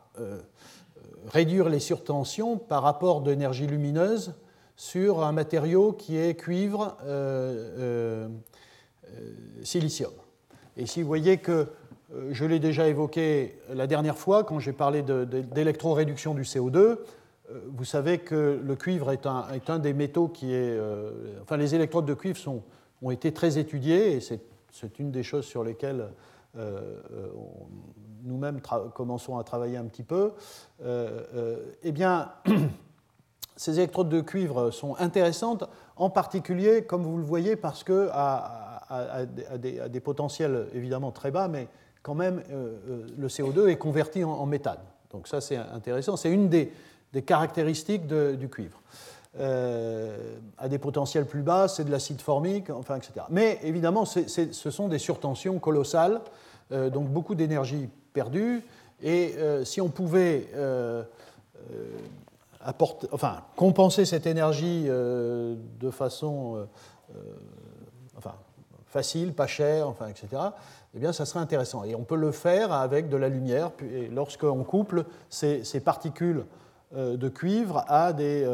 [1.28, 4.34] réduire les surtensions par rapport d'énergie lumineuse
[4.76, 8.28] sur un matériau qui est cuivre euh, euh,
[9.08, 9.20] euh,
[9.62, 10.12] silicium.
[10.76, 11.66] Et si vous voyez que
[12.30, 16.98] je l'ai déjà évoqué la dernière fois quand j'ai parlé d'électroréduction du CO2,
[17.70, 20.78] vous savez que le cuivre est un, est un des métaux qui est.
[21.42, 22.62] enfin, les électrodes de cuivre sont,
[23.02, 24.40] ont été très étudiées et c'est
[24.98, 26.08] une des choses sur lesquelles
[28.24, 28.60] nous-mêmes
[28.94, 30.32] commençons à travailler un petit peu.
[30.82, 32.32] eh bien,
[33.56, 35.64] ces électrodes de cuivre sont intéressantes,
[35.96, 39.26] en particulier, comme vous le voyez, parce que à,
[39.58, 41.68] des, potentiels évidemment très bas, mais
[42.02, 44.78] quand même, euh, euh, le CO2 est converti en, méthane.
[45.10, 46.16] Donc ça, c'est intéressant.
[46.16, 46.72] C'est une des,
[47.26, 48.80] caractéristiques du cuivre.
[49.38, 50.16] Euh,
[50.58, 53.26] à des potentiels plus bas, c'est de l'acide formique, enfin, etc.
[53.30, 56.20] Mais évidemment, ce sont des surtensions colossales,
[56.70, 58.64] donc beaucoup d'énergie perdue.
[59.02, 60.48] Et si on pouvait
[63.12, 66.64] enfin, compenser cette énergie euh, de façon euh,
[67.16, 68.30] euh,
[68.86, 70.42] facile, pas chère, enfin, etc.,
[70.94, 71.84] eh bien, ça serait intéressant.
[71.84, 73.70] Et on peut le faire avec de la lumière,
[74.10, 76.44] lorsqu'on couple ces, particules
[76.96, 78.46] de cuivre à des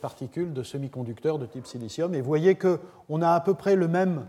[0.00, 2.14] particules de semi-conducteurs de type silicium.
[2.14, 4.26] Et vous voyez qu'on a à peu près le même,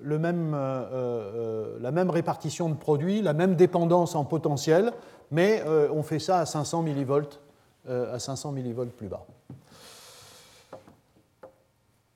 [0.00, 4.92] le même, la même répartition de produits, la même dépendance en potentiel,
[5.32, 7.40] mais on fait ça à 500 millivolts
[7.88, 9.24] euh, à 500 millivolts plus bas.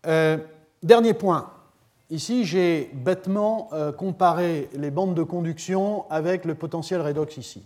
[0.05, 0.39] Euh,
[0.83, 1.49] dernier point.
[2.11, 7.63] Ici, j'ai bêtement euh, comparé les bandes de conduction avec le potentiel redox ici.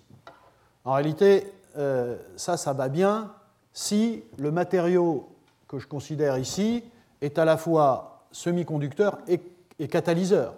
[0.84, 3.32] En réalité, ça, ça va bien
[3.72, 5.28] si le matériau
[5.68, 6.84] que je considère ici
[7.20, 9.40] est à la fois semi-conducteur et,
[9.88, 10.54] catalyseur.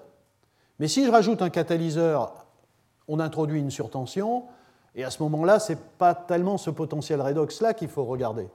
[0.79, 2.47] Mais si je rajoute un catalyseur,
[3.09, 4.45] on introduit une surtension,
[4.95, 8.49] et à ce moment-là, ce n'est pas tellement ce potentiel redox-là qu'il faut regarder.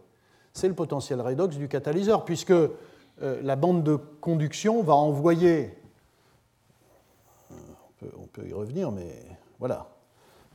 [0.54, 2.70] C'est le potentiel redox du catalyseur, puisque euh,
[3.20, 5.76] la bande de conduction va envoyer,
[8.02, 9.14] on peut, y revenir, mais
[9.60, 9.88] voilà,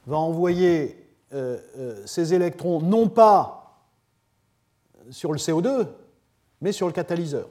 [0.07, 1.06] va envoyer euh, euh,
[2.05, 3.83] ces électrons non pas
[5.11, 5.87] sur le CO2,
[6.61, 7.49] mais sur le catalyseur.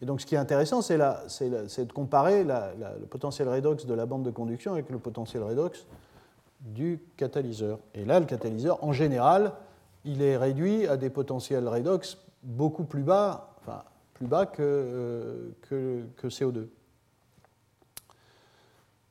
[0.00, 4.22] Et donc ce qui est intéressant, c'est de comparer le potentiel redox de la bande
[4.22, 5.86] de conduction avec le potentiel redox
[6.60, 7.78] du catalyseur.
[7.94, 9.52] Et là, le catalyseur, en général,
[10.04, 13.82] il est réduit à des potentiels redox beaucoup plus bas, enfin,
[14.14, 15.50] plus bas que, euh,
[16.16, 16.68] que, CO2.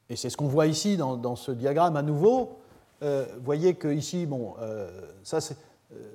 [0.10, 2.60] Et c'est ce qu'on voit ici dans, ce diagramme à nouveau.
[3.03, 4.89] Euh, voyez que ici, bon, euh,
[5.23, 5.53] ça, ce,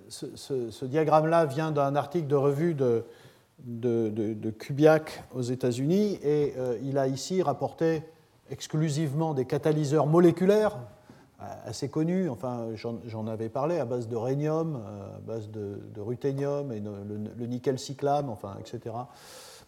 [0.08, 3.04] ce, diagramme-là vient d'un article de revue de,
[3.58, 8.02] de, Kubiak aux États-Unis, et il a ici rapporté
[8.50, 10.76] exclusivement des catalyseurs moléculaires,
[11.64, 16.72] assez connu, enfin j'en avais parlé, à base de rhénium, euh, à base de, ruthénium
[16.72, 18.94] et le, nickel cyclame, enfin, etc.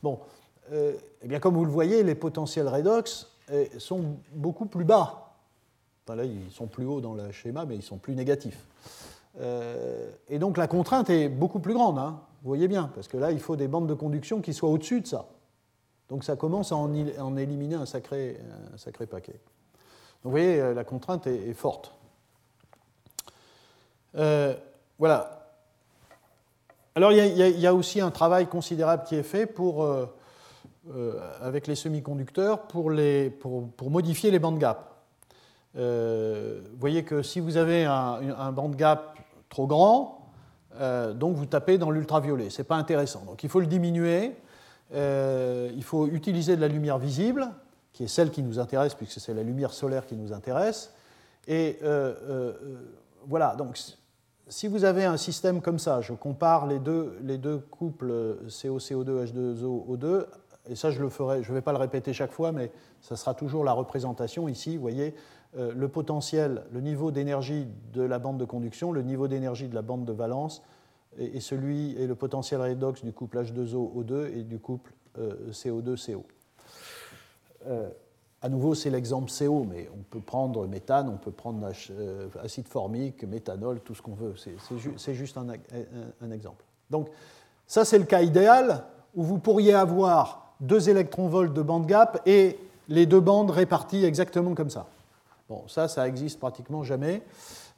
[0.03, 0.21] Bon,
[0.73, 3.31] euh, eh bien comme vous le voyez, les potentiels redox
[3.79, 5.24] sont beaucoup plus bas.
[6.09, 8.67] Là, ils sont plus hauts dans le schéma, mais ils sont plus négatifs.
[9.41, 13.17] Euh, et donc la contrainte est beaucoup plus grande, hein, vous voyez bien, parce que
[13.17, 15.27] là, il faut des bandes de conduction qui soient au-dessus de ça.
[16.09, 18.39] Donc ça commence à en, éliminer un sacré,
[18.73, 19.41] un sacré paquet
[20.23, 21.93] vous voyez, euh, la contrainte est, forte.
[24.17, 24.55] Euh,
[24.99, 25.51] voilà.
[26.95, 29.87] Alors il y, a, aussi un travail considérable qui est fait pour,
[31.43, 34.94] avec les semi-conducteurs pour, les, pour, modifier les bandes gap.
[35.75, 40.31] Vous voyez que si vous avez un, un band gap trop grand,
[41.15, 42.51] donc vous tapez dans l'ultraviolet.
[42.51, 43.25] Ce n'est pas intéressant.
[43.27, 44.37] Donc il faut le diminuer.
[44.93, 47.49] il faut utiliser de la lumière visible
[47.95, 50.93] qui est celle qui nous intéresse, puisque c'est la lumière solaire qui nous intéresse.
[51.47, 52.53] Et euh, euh,
[53.27, 53.79] voilà, donc
[54.49, 58.79] si vous avez un système comme ça, je compare les deux, les deux couples CO,
[58.79, 60.27] CO2, H2O, O2,
[60.69, 63.65] et ça je je ne vais pas le répéter chaque fois, mais ça sera toujours
[63.65, 68.45] la représentation ici, vous voyez, euh, le potentiel, le niveau d'énergie de la bande de
[68.45, 70.63] conduction, le niveau d'énergie de la bande de valence,
[71.17, 76.25] et, celui et le potentiel redox du couple H2O-O2 et du couple CO2-CO.
[78.45, 82.69] À nouveau, c'est l'exemple CO, mais on peut prendre méthane, on peut prendre euh, acide
[82.69, 84.35] formique, méthanol, tout ce qu'on veut.
[84.99, 86.63] C'est juste un, exemple.
[86.91, 87.09] Donc,
[87.67, 92.59] ça, c'est le cas idéal où vous pourriez avoir deux électronvolts de bande gap et
[92.89, 94.89] les deux bandes réparties exactement comme ça.
[95.49, 97.23] Bon, ça, ça existe pratiquement jamais.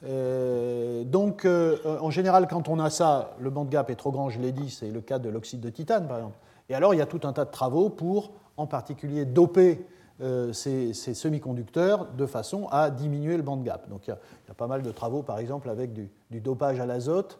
[0.04, 4.30] Euh, donc, euh, en général, quand on a ça, le band gap est trop grand,
[4.30, 6.38] je l'ai dit, c'est le cas de l'oxyde de titane, par exemple.
[6.68, 9.84] Et alors, il y a tout un tas de travaux pour, en particulier, doper
[10.20, 13.88] euh, ces, semi-conducteurs de façon à diminuer le band gap.
[13.88, 17.38] Donc il y, a, pas mal de travaux, par exemple, avec du, dopage à l'azote.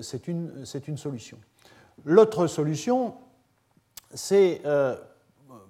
[0.00, 0.64] C'est une,
[0.96, 1.38] solution.
[2.04, 3.14] L'autre solution,
[4.14, 4.62] c'est,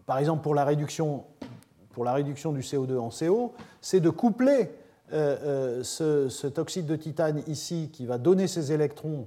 [0.04, 1.24] par exemple, pour la, réduction,
[1.92, 4.70] pour la réduction du CO2 en CO, c'est de coupler
[5.10, 9.26] ce, cet oxyde de titane ici qui va donner ses électrons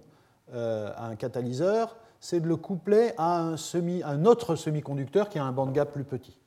[0.52, 5.44] à un catalyseur, c'est de le coupler à un, semi, un autre semi-conducteur qui a
[5.44, 6.40] un band gap plus petit.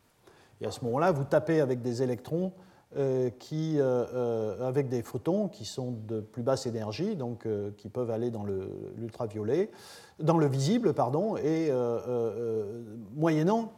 [0.61, 2.53] Et à ce moment-là, vous tapez avec des électrons
[2.97, 7.91] euh, qui, euh, euh, avec des photons qui sont de plus basse énergie, donc qui
[7.91, 8.47] peuvent aller dans
[10.19, 11.71] dans le visible, pardon, et
[13.15, 13.73] moyennant,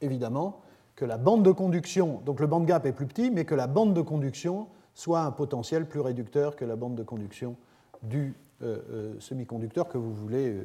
[0.00, 0.60] évidemment,
[0.96, 3.66] que la bande de conduction, donc le band gap est plus petit, mais que la
[3.66, 7.56] bande de conduction soit un potentiel plus réducteur que la bande de conduction
[8.02, 8.34] du
[9.18, 10.56] semi-conducteur que vous voulez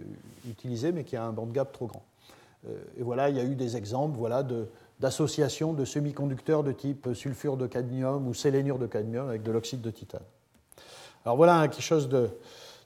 [0.47, 2.03] utiliser, mais qui a un band gap trop grand.
[2.97, 7.09] et voilà, il y a eu des exemples voilà, de, d'association de semi-conducteurs de type
[7.13, 10.23] sulfure de cadmium ou sélénure de cadmium avec de l'oxyde de titane.
[11.25, 12.09] Alors voilà quelque chose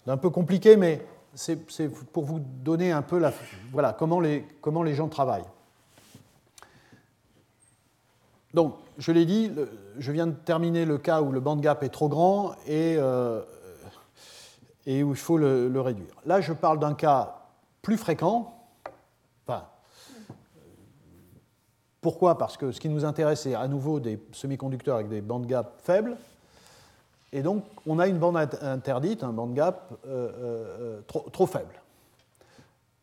[0.06, 1.02] d'un peu compliqué, mais
[1.34, 3.34] c'est pour vous donner un peu la,
[3.72, 5.46] voilà, comment, les, comment les gens travaillent.
[8.54, 9.52] Donc, je l'ai dit,
[9.98, 13.42] je viens de terminer le cas où le band gap est trop grand et, euh,
[14.86, 16.14] où il faut le, réduire.
[16.26, 17.40] Là, je parle d'un cas
[17.82, 18.50] plus fréquent,
[22.02, 22.38] pourquoi?
[22.38, 25.80] Parce que ce qui nous intéresse, c'est à nouveau des semi-conducteurs avec des bandes gap
[25.82, 26.18] faibles.
[27.32, 31.82] Et donc, on a une bande interdite, un band gap euh, euh, trop, faible.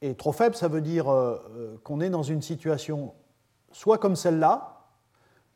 [0.03, 1.07] Et trop faible, ça veut dire
[1.83, 3.15] qu'on est dans une situation
[3.73, 4.80] soit comme celle-là,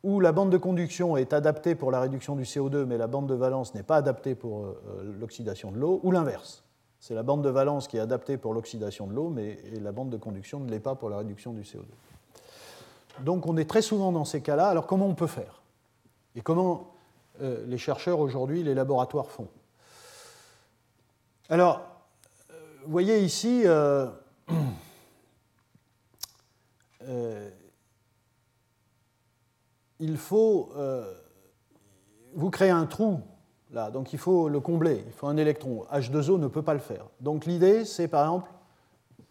[0.04, 3.26] où la bande de conduction est adaptée pour la réduction du CO2, mais la bande
[3.26, 4.76] de valence n'est pas adaptée pour
[5.18, 6.62] l'oxydation de l'eau, ou l'inverse.
[7.00, 10.10] C'est la bande de valence qui est adaptée pour l'oxydation de l'eau, mais la bande
[10.10, 11.82] de conduction ne l'est pas pour la réduction du CO2.
[13.20, 14.68] Donc on est très souvent dans ces cas-là.
[14.68, 15.62] Alors comment on peut faire?
[16.36, 16.94] Et comment
[17.42, 19.48] euh, les chercheurs aujourd'hui, les laboratoires font?
[21.48, 21.82] Alors,
[22.50, 24.08] euh, vous voyez ici, euh,
[30.04, 30.72] il faut,
[32.34, 33.20] vous créer un trou
[33.72, 35.84] là, donc il faut le combler, il faut un électron.
[35.92, 37.06] H2O ne peut pas le faire.
[37.20, 38.50] Donc l'idée, c'est par exemple,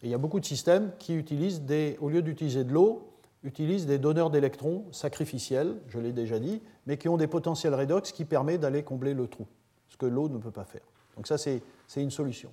[0.02, 3.10] il y a beaucoup de systèmes qui utilisent des, au lieu d'utiliser de l'eau,
[3.42, 8.12] utilisent des donneurs d'électrons sacrificiels, je l'ai déjà dit, mais qui ont des potentiels redox
[8.12, 9.46] qui permettent d'aller combler le trou,
[9.88, 10.82] ce que l'eau ne peut pas faire.
[11.16, 11.62] Donc ça, c'est
[11.96, 12.50] une solution.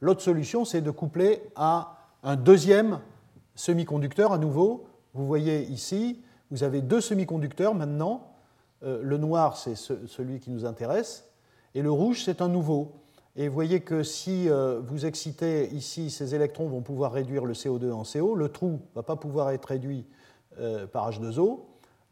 [0.00, 3.00] L'autre solution, c'est de coupler à un deuxième
[3.54, 4.86] semi-conducteur à nouveau.
[5.14, 6.20] Vous voyez ici,
[6.50, 8.32] vous avez deux semi-conducteurs maintenant.
[8.82, 11.28] Euh, le noir, c'est celui qui nous intéresse,
[11.74, 12.92] et le rouge, c'est un nouveau.
[13.36, 17.54] Et vous voyez que si euh, vous excitez ici, ces électrons vont pouvoir réduire le
[17.54, 18.34] CO2 en CO.
[18.34, 20.04] Le trou ne va pas pouvoir être réduit
[20.58, 21.60] euh, par H2O.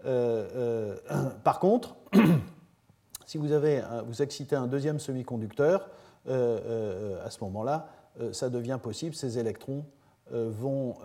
[0.05, 1.97] Euh, euh, par contre,
[3.27, 5.91] si vous, avez, vous excitez un deuxième semi-conducteur,
[6.27, 7.89] à ce moment-là,
[8.33, 9.15] ça devient possible.
[9.15, 9.85] Ces électrons
[10.33, 10.97] vont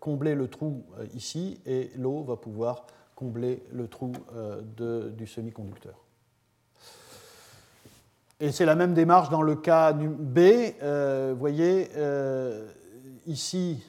[0.00, 4.12] combler le trou ici et l'eau va pouvoir combler le trou
[5.16, 5.94] du semi-conducteur.
[8.40, 10.38] Et c'est la même démarche dans le cas B.
[10.80, 11.88] vous voyez,
[13.26, 13.82] ici,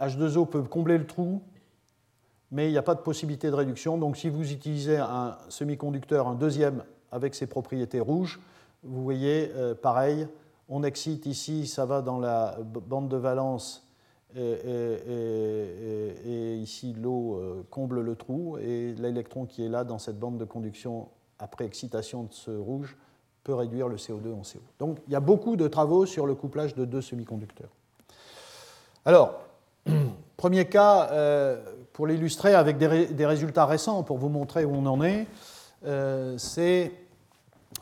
[0.00, 1.42] H2O peut combler le trou,
[2.50, 3.98] mais il n'y a pas de possibilité de réduction.
[3.98, 8.40] Donc si vous utilisez un semi-conducteur, un deuxième avec ses propriétés rouges,
[8.82, 10.28] vous voyez, euh, pareil,
[10.68, 13.84] on excite ici, ça va dans la bande de valence,
[14.36, 14.42] et,
[16.56, 20.44] ici l'eau euh, comble le trou, et l'électron qui est là dans cette bande de
[20.44, 21.08] conduction
[21.38, 22.96] après excitation de ce rouge
[23.44, 24.60] peut réduire le CO2 en CO.
[24.78, 27.70] Donc il y a beaucoup de travaux sur le couplage de deux semi-conducteurs.
[29.04, 29.40] Alors,
[30.38, 31.60] Premier cas, euh,
[31.92, 35.26] pour l'illustrer avec des, résultats récents, pour vous montrer où on en est,
[35.84, 36.92] euh, c'est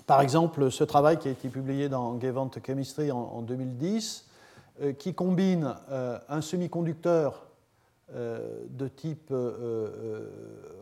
[0.06, 4.28] par exemple ce travail qui a été publié dans Gevant Chemistry en, 2010,
[4.98, 5.74] qui combine
[6.28, 7.46] un semi-conducteur
[8.14, 9.32] de type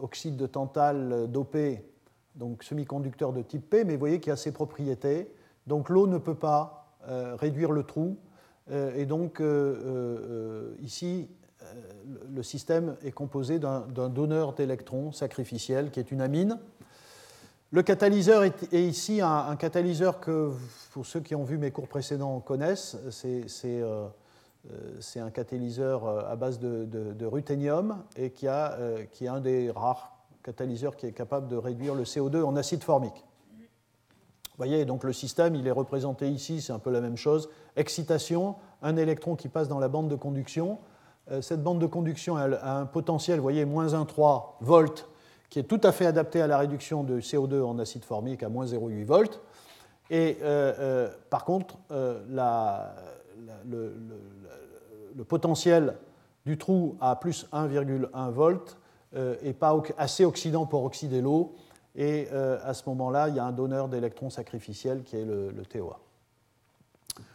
[0.02, 1.88] oxyde de tantal dopé,
[2.34, 5.32] donc semi-conducteur de type P, mais vous voyez qu'il a ses propriétés.
[5.66, 6.94] Donc l'eau ne peut pas
[7.38, 8.18] réduire le trou.
[8.70, 9.40] et donc
[10.82, 11.28] ici,
[12.30, 16.58] le système est composé d'un donneur d'électrons sacrificiel qui est une amine.
[17.74, 20.52] Le catalyseur est, ici un, catalyseur que,
[20.92, 22.96] pour ceux qui ont vu mes cours précédents, connaissent.
[23.10, 24.06] C'est euh,
[25.16, 30.12] un catalyseur euh, à base de, ruthénium et qui, euh, est un des rares
[30.44, 33.24] catalyseurs qui est capable de réduire le CO2 en acide formique.
[33.56, 37.48] Vous voyez, donc le système, il est représenté ici, c'est un peu la même chose.
[37.74, 40.78] Excitation, un électron qui passe dans la bande de conduction.
[41.40, 45.08] Cette bande de conduction a un potentiel, vous voyez, moins 1,3 volts
[45.50, 48.48] qui est tout à fait adapté à la réduction de CO2 en acide formique à
[48.48, 49.40] moins 0,8 volts.
[50.10, 52.20] Et euh, euh, par contre, euh,
[53.66, 55.96] le, potentiel
[56.44, 58.76] du trou à plus 1,1 volt
[59.42, 61.54] n'est pas assez oxydant pour oxyder l'eau.
[61.96, 66.00] Et à ce moment-là, il y a un donneur d'électrons sacrificiels qui est le, TOA.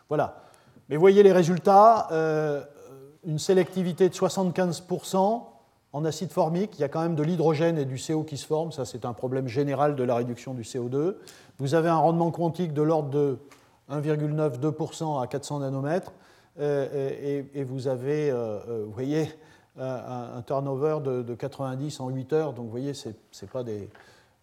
[0.10, 0.43] Voilà.
[0.89, 2.10] Mais voyez les résultats.
[3.26, 5.43] une sélectivité de 75%,
[5.91, 8.45] en acide formique, il y a quand même de l'hydrogène et du CO qui se
[8.45, 8.71] forment.
[8.71, 11.15] Ça, c'est un problème général de la réduction du CO2.
[11.57, 13.39] Vous avez un rendement quantique de l'ordre de
[13.89, 16.13] 1,92% à 400 nanomètres.
[16.59, 19.29] Euh, et, vous avez, euh, euh, vous voyez,
[19.79, 22.53] un, turnover de, 90 en 8 heures.
[22.53, 23.89] Donc, vous voyez, c'est pas des.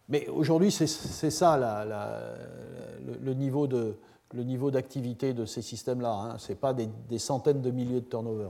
[0.08, 1.84] Mais aujourd'hui, c'est ça
[3.04, 6.12] le, niveau d'activité de ces systèmes-là.
[6.12, 6.38] Hein.
[6.38, 8.48] Ce n'est pas des, centaines de milliers de turnover.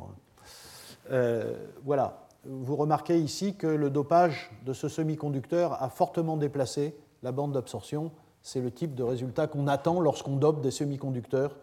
[1.11, 1.43] Hein.
[1.85, 7.53] voilà vous remarquez ici que le dopage de ce semi-conducteur a fortement déplacé la bande
[7.53, 8.13] d'absorption.
[8.43, 11.57] C'est le type de résultat qu'on attend lorsqu'on dope des semi-conducteurs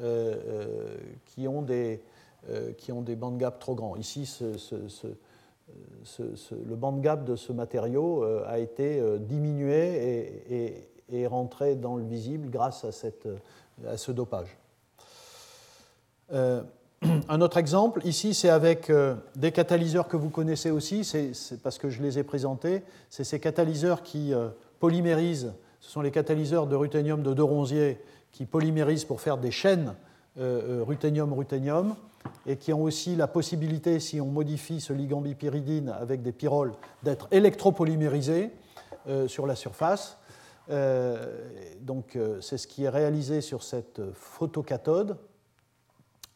[0.00, 2.02] euh, euh, qui, ont des,
[2.48, 3.96] euh, qui ont des band gaps trop grands.
[3.96, 4.38] Ici,
[6.50, 12.48] le band gap de ce matériau a été diminué et, et, rentré dans le visible
[12.48, 13.28] grâce à, cette,
[13.86, 14.56] à ce dopage.
[17.28, 21.32] Un autre exemple, ici, c'est avec euh, des catalyseurs que vous connaissez aussi, c'est
[21.62, 22.82] parce que je les ai présentés.
[23.10, 24.48] C'est ces catalyseurs qui euh,
[24.78, 28.00] polymérisent, ce sont les catalyseurs de ruthénium de De Ronzier
[28.30, 29.94] qui polymérisent pour faire des chaînes
[30.38, 31.96] euh, ruthénium-ruthénium
[32.46, 36.72] et qui ont aussi la possibilité, si on modifie ce ligand bipyridine avec des pyroles,
[37.02, 38.50] d'être électropolymérisés
[39.26, 40.18] sur la surface.
[41.80, 45.16] donc, c'est ce qui est réalisé sur cette photocathode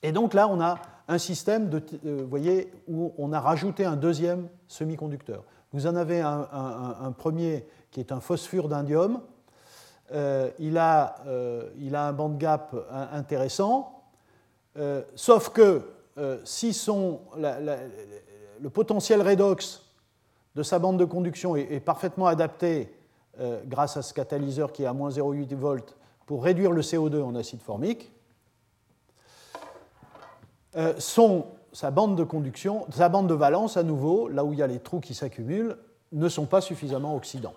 [0.06, 0.78] et donc là, on a
[1.08, 1.68] un système
[2.04, 5.42] euh, voyez, où on a rajouté un deuxième semi-conducteur.
[5.72, 9.20] Vous en avez un, premier qui est un phosphure d'indium.
[10.12, 12.72] Euh, il, a, euh, il, a, un band gap
[13.12, 14.04] intéressant,
[15.16, 15.82] sauf que
[16.44, 19.82] si son, le potentiel redox
[20.54, 22.96] de sa bande de conduction est, est parfaitement adapté
[23.66, 25.96] grâce à ce catalyseur qui est à moins 0,8 volts
[26.26, 28.12] pour réduire le CO2 en acide formique,
[30.76, 30.94] euh,
[31.72, 34.66] sa bande de conduction, sa bande de valence à nouveau, là où il y a
[34.66, 35.76] les trous qui s'accumulent,
[36.12, 37.54] ne sont pas suffisamment oxydants.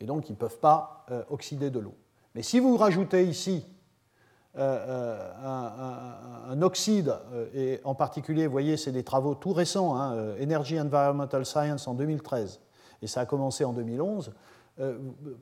[0.00, 1.94] Et donc ils ne peuvent pas euh, oxyder de l'eau.
[2.34, 3.66] Mais si vous rajoutez ici
[4.58, 5.30] euh,
[6.48, 7.14] un, oxyde,
[7.54, 11.94] et en particulier, vous voyez, c'est des travaux tout récents, hein, Energy Environmental Science en
[11.94, 12.60] 2013,
[13.02, 14.32] et ça a commencé en 2011,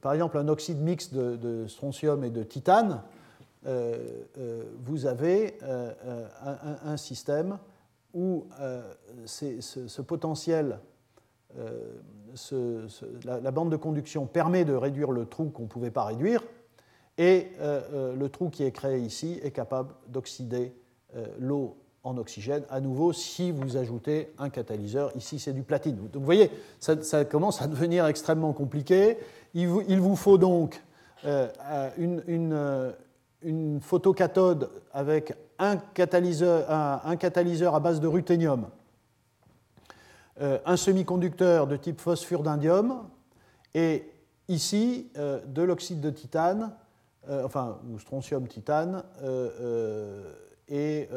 [0.01, 3.23] par exemple un oxyde mixte de strontium et de titane, euh, euh,
[3.65, 6.29] vous avez euh,
[6.85, 7.59] un, système
[8.13, 8.47] où
[9.25, 10.79] ce, potentiel,
[13.25, 16.43] la, bande de conduction permet de réduire le trou qu'on ne pouvait pas réduire,
[17.17, 20.75] et le trou qui est créé ici est capable d'oxyder
[21.39, 25.11] l'eau en oxygène, à nouveau si vous ajoutez un catalyseur.
[25.17, 25.97] Ici, c'est du platine.
[25.97, 29.17] Donc vous voyez, ça, commence à devenir extrêmement compliqué.
[29.55, 30.83] Il vous, faut donc
[31.97, 32.93] une,
[33.45, 38.67] une photocathode avec un catalyseur, un, catalyseur à base de ruthénium,
[40.41, 43.09] euh, un semi-conducteur de type phosphure d'indium,
[43.75, 44.11] et
[44.49, 46.73] ici euh, de l'oxyde de titane,
[47.29, 49.03] euh, enfin, ou strontium titane,
[50.69, 51.09] et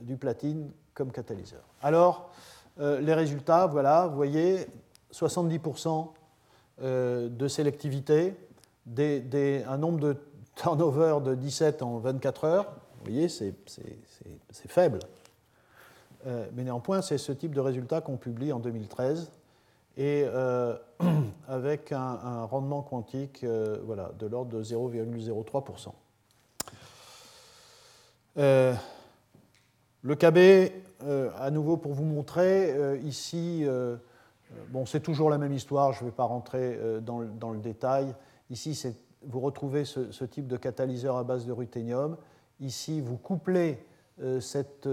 [0.00, 1.62] du platine comme catalyseur.
[1.82, 2.30] Alors,
[2.78, 4.66] les résultats, voilà, vous voyez,
[5.12, 6.08] 70%
[6.80, 8.34] de sélectivité,
[8.96, 10.16] un nombre de
[10.58, 12.64] turnover de 17 en 24 heures,
[12.98, 13.54] vous voyez, c'est
[14.66, 14.98] faible.
[16.26, 19.30] Euh, mais néanmoins, c'est ce type de résultat qu'on publie en 2013,
[19.96, 20.76] et euh,
[21.48, 25.92] avec un, rendement quantique euh, voilà, de l'ordre de 0,03%.
[30.02, 30.72] Le KB,
[31.36, 33.66] à nouveau pour vous montrer, ici,
[34.68, 38.14] bon, c'est toujours la même histoire, je ne vais pas rentrer dans, le, détail.
[38.50, 38.76] Ici,
[39.22, 42.16] vous retrouvez ce, ce, type de catalyseur à base de ruthénium.
[42.60, 43.84] Ici, vous couplez
[44.40, 44.88] cette,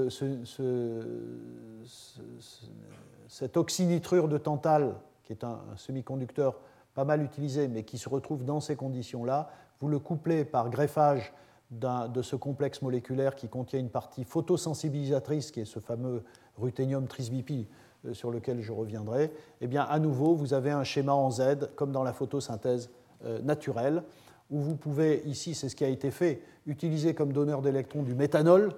[3.27, 6.59] cette oxynitrure de tantal, qui est un, semi-conducteur
[6.93, 9.49] pas mal utilisé, mais qui se retrouve dans ces conditions-là,
[9.81, 11.33] vous le couplez par greffage
[11.71, 16.23] de ce complexe moléculaire qui contient une partie photosensibilisatrice, qui est ce fameux
[16.57, 17.67] ruthénium trisbipi
[18.05, 21.31] euh, sur lequel je reviendrai, et eh bien à nouveau, vous avez un schéma en
[21.31, 23.04] Z, comme dans la photosynthèse euh,
[23.43, 24.03] naturelle,
[24.51, 28.13] où vous pouvez, ici c'est ce qui a été fait, utiliser comme donneur d'électrons du
[28.13, 28.73] méthanol,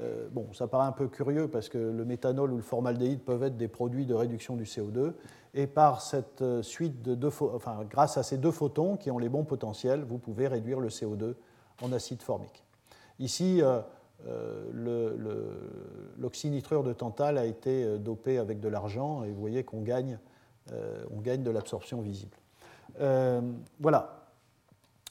[0.00, 3.42] euh, bon, ça paraît un peu curieux parce que le méthanol ou le formaldéhyde peuvent
[3.42, 5.12] être des produits de réduction du CO2.
[5.54, 9.18] Et par cette euh, suite de deux, enfin, grâce à ces deux photons qui ont
[9.18, 11.34] les bons potentiels, vous pouvez réduire le CO2
[11.82, 12.64] en acide formique.
[13.18, 13.82] Ici, euh,
[16.18, 20.18] l'oxynitrure de tantal a été dopé avec de l'argent et vous voyez qu'on gagne,
[21.22, 22.36] gagne de l'absorption visible.
[23.80, 24.18] Voilà.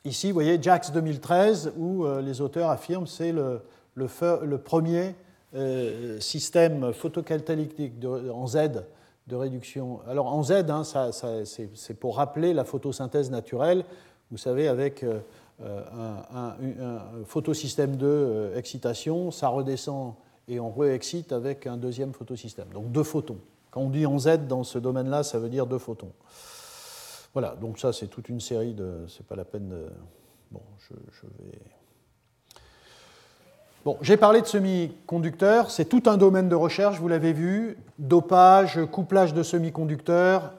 [0.03, 5.15] Ici, vous voyez JAX 2013 où les auteurs affirment c'est le, premier
[5.53, 8.83] euh, système photocatalytique en Z
[9.27, 9.99] de réduction.
[10.07, 13.83] Alors en Z, hein, c'est pour rappeler la photosynthèse naturelle,
[14.31, 15.19] vous savez, avec euh,
[15.59, 20.13] un, photosystème de euh, excitation, ça redescend
[20.47, 22.69] et on réexcite avec un deuxième photosystème.
[22.73, 23.37] Donc deux photons.
[23.69, 26.11] Quand on dit en Z dans ce domaine-là, ça veut dire deux photons.
[27.33, 29.05] Voilà, donc ça c'est toute une série de.
[29.07, 29.87] C'est pas la peine de.
[30.51, 30.93] Bon, je
[31.27, 31.59] vais.
[33.83, 38.79] Bon, j'ai parlé de semi-conducteurs, c'est tout un domaine de recherche, vous l'avez vu, dopage,
[38.91, 40.53] couplage de semi-conducteurs.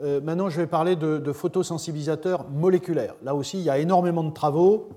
[0.00, 3.16] Euh, maintenant, je vais parler de, photosensibilisateurs moléculaires.
[3.24, 4.90] Là aussi, il y a énormément de travaux.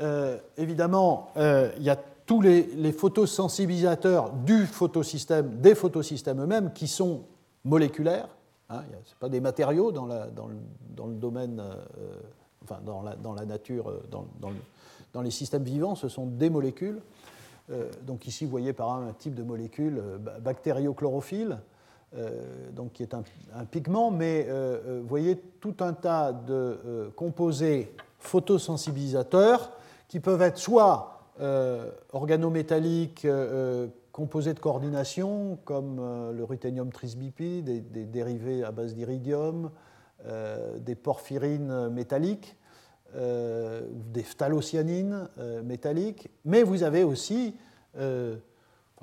[0.00, 6.86] Euh, évidemment, euh, il y a tous les, photosensibilisateurs du photosystème, des photosystèmes eux-mêmes, qui
[6.86, 7.22] sont
[7.64, 8.28] moléculaires.
[8.68, 11.62] Hein, Ce pas des matériaux dans, le, domaine,
[12.64, 14.56] enfin dans la, dans la nature, dans, dans le
[15.16, 17.00] dans les systèmes vivants, ce sont des molécules.
[17.70, 21.58] Euh, donc ici, vous voyez par un type de molécule euh, bactériochlorophylle,
[22.16, 23.24] euh, donc qui est un,
[23.64, 24.46] pigment, mais
[24.86, 29.72] vous voyez tout un tas de composés photosensibilisateurs
[30.06, 31.22] qui peuvent être soit
[32.12, 33.26] organométalliques,
[34.16, 35.96] composés de coordination, comme
[36.34, 39.70] le ruthénium trisbipi, des, des, dérivés à base d'iridium,
[40.80, 42.56] des porphyrines métalliques,
[43.14, 47.54] euh, des phthalocyanines euh, métalliques, mais vous avez aussi
[47.96, 48.36] euh,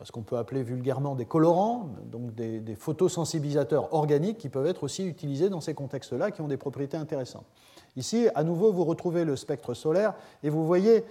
[0.03, 5.05] ce qu'on peut appeler vulgairement des colorants, donc des, photosensibilisateurs organiques qui peuvent être aussi
[5.05, 7.45] utilisés dans ces contextes-là, qui ont des propriétés intéressantes.
[7.95, 11.05] Ici, à nouveau, vous retrouvez le spectre solaire et vous voyez,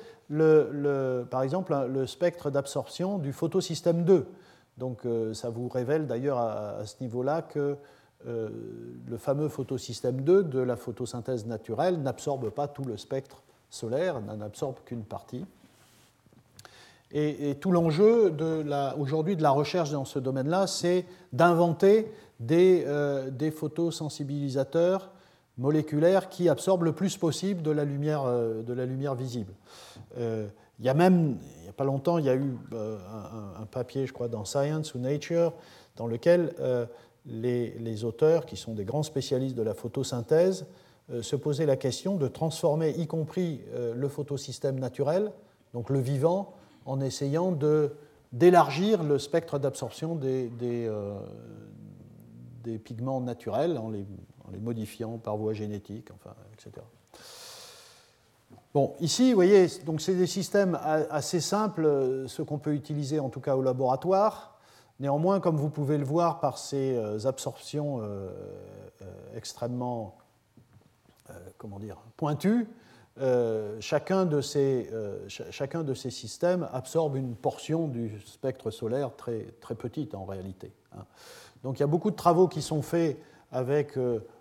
[1.30, 4.26] par exemple, le spectre d'absorption du photosystème 2.
[4.78, 5.00] Donc,
[5.32, 7.76] ça vous révèle d'ailleurs à, ce niveau-là que
[8.28, 8.48] euh,
[9.08, 14.40] le fameux photosystème 2 de la photosynthèse naturelle n'absorbe pas tout le spectre solaire, n'en
[14.40, 15.44] absorbe qu'une partie.
[17.14, 18.34] Et, tout l'enjeu
[18.96, 22.10] aujourd'hui de la recherche dans ce domaine-là, c'est d'inventer
[22.40, 25.10] des, euh, des, photosensibilisateurs
[25.58, 29.52] moléculaires qui absorbent le plus possible de la lumière, euh, de la lumière visible.
[30.16, 34.06] il y a même, il n'y a pas longtemps, il y a eu un, papier,
[34.06, 35.52] je crois, dans Science ou Nature,
[35.96, 36.54] dans lequel
[37.26, 40.66] les, auteurs, qui sont des grands spécialistes de la photosynthèse,
[41.10, 45.32] euh, se posaient la question de transformer, y compris euh, le photosystème naturel,
[45.74, 47.56] donc le vivant, en essayant
[48.32, 51.18] d'élargir le spectre d'absorption des, euh,
[52.84, 54.06] pigments naturels, en les,
[54.58, 56.84] modifiant par voie génétique, enfin, etc.
[58.74, 63.28] Bon, ici, vous voyez, donc c'est des systèmes assez simples, ce qu'on peut utiliser en
[63.28, 64.52] tout cas au laboratoire.
[65.02, 68.30] Néanmoins, comme vous pouvez le voir par ces euh, absorptions euh,
[69.02, 69.04] euh,
[69.36, 70.16] extrêmement
[71.56, 72.68] comment dire, pointues,
[73.80, 74.90] chacun, de ces,
[75.28, 80.72] chacun de ces systèmes absorbe une portion du spectre solaire très, très petite en réalité.
[80.94, 81.04] Hein.
[81.62, 83.16] Donc il y a beaucoup de travaux qui sont faits
[83.50, 83.96] avec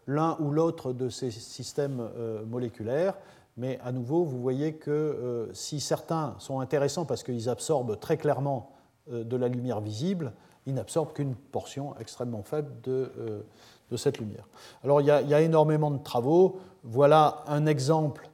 [0.07, 2.09] l'un ou l'autre de ces systèmes
[2.47, 3.15] moléculaires,
[3.57, 8.71] mais à nouveau, vous voyez que si certains sont intéressants parce qu'ils absorbent très clairement
[9.07, 10.33] de la lumière visible,
[10.65, 13.41] il n'absorbe qu'une portion extrêmement faible de, euh,
[13.97, 14.47] cette lumière.
[14.83, 16.59] Alors il y, a, énormément de travaux.
[16.83, 18.29] Voilà un exemple.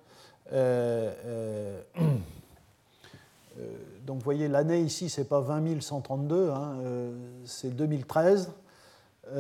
[0.53, 1.81] Euh, euh,
[4.05, 6.75] donc vous voyez, l'année ici, ce n'est pas 20 132, hein,
[7.45, 8.51] c'est 2013.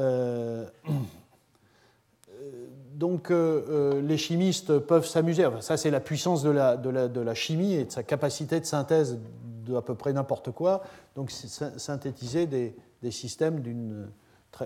[2.93, 8.03] donc les chimistes peuvent s'amuser, ça c'est la puissance de la, chimie et de sa
[8.03, 9.19] capacité de synthèse
[9.65, 10.83] de à peu près n'importe quoi,
[11.15, 12.75] donc synthétiser des,
[13.11, 14.07] systèmes d'une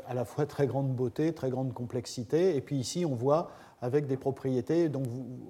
[0.05, 2.55] à la fois très grande beauté, très grande complexité.
[2.55, 3.51] Et puis ici, on voit
[3.81, 4.89] avec des propriétés.
[4.89, 5.05] Donc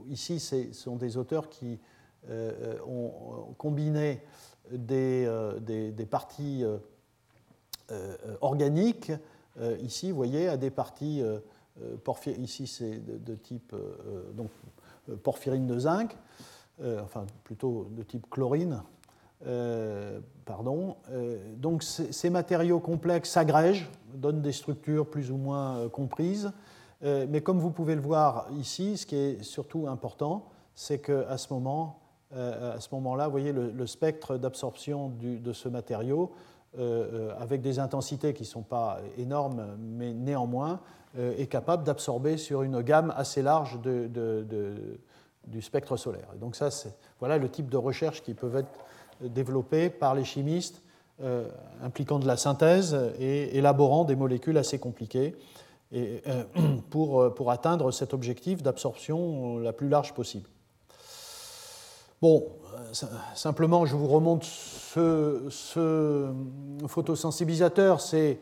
[0.09, 1.79] ici, ce sont des auteurs qui
[2.29, 4.21] euh, ont combiné
[4.71, 9.11] des, euh, des, parties euh, organiques.
[9.81, 11.21] ici, vous voyez, à des parties
[12.37, 13.75] ici c'est de, type
[14.35, 14.49] donc,
[15.23, 16.15] porphyrine de zinc,
[17.01, 18.81] enfin plutôt de type chlorine.
[20.45, 20.95] pardon.
[21.57, 26.51] donc ces matériaux complexes s'agrègent, donnent des structures plus ou moins comprises.
[27.03, 30.45] Euh, mais comme vous pouvez le voir ici, ce qui est surtout important,
[30.75, 31.99] c'est qu'à ce moment,
[32.33, 36.60] euh, à ce moment-là, vous voyez le, spectre d'absorption de ce matériau, euh,
[37.39, 40.79] avec des intensités qui ne sont pas énormes, mais néanmoins,
[41.17, 46.29] est capable d'absorber sur une gamme assez large du spectre solaire.
[46.39, 46.69] Donc ça,
[47.19, 48.69] voilà le type de recherche qui peuvent être
[49.21, 50.81] développées par les chimistes
[51.83, 55.35] impliquant de la synthèse et élaborant des molécules assez compliquées
[55.93, 56.19] euh,
[56.57, 60.47] euh, pour, atteindre cet objectif d'absorption la plus large possible.
[62.21, 62.45] Bon,
[62.75, 62.93] euh,
[63.33, 66.31] simplement, je vous remonte ce,
[66.87, 68.39] photosensibilisateur, c'est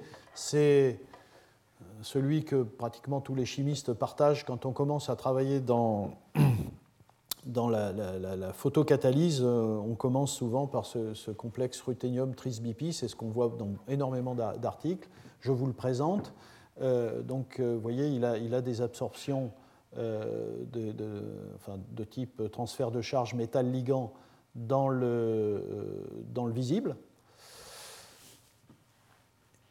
[2.02, 6.12] celui que pratiquement tous les chimistes partagent quand on commence à travailler dans,
[7.56, 9.42] la, photocatalyse.
[9.44, 15.08] On commence souvent par ce, complexe ruthénium tris-BP, c'est ce qu'on voit dans énormément d'articles.
[15.40, 16.34] Je vous le présente.
[16.82, 19.52] Euh, donc, euh, vous voyez, il a des absorptions
[19.98, 24.14] euh, de, type transfert de charge métal-ligand
[24.56, 25.64] dans le,
[26.34, 26.96] dans le visible.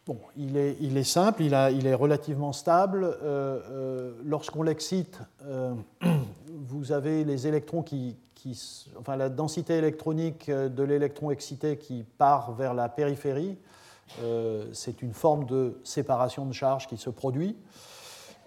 [0.07, 3.15] Bon, il est, il est simple, il, est relativement stable.
[4.25, 5.21] Lorsqu'on l'excite,
[6.49, 8.17] vous avez les électrons qui,
[8.99, 13.59] enfin la densité électronique de l'électron excité qui part vers la périphérie.
[14.23, 17.57] Euh, c'est une forme de séparation de charge qui se produit.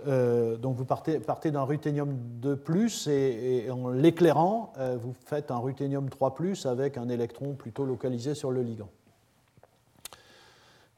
[0.08, 2.64] Euh, donc vous partez, d'un ruthénium 2
[3.08, 6.36] et, et en l'éclairant, euh, vous faites un ruthénium 3
[6.66, 8.90] avec un électron plutôt localisé sur le ligand.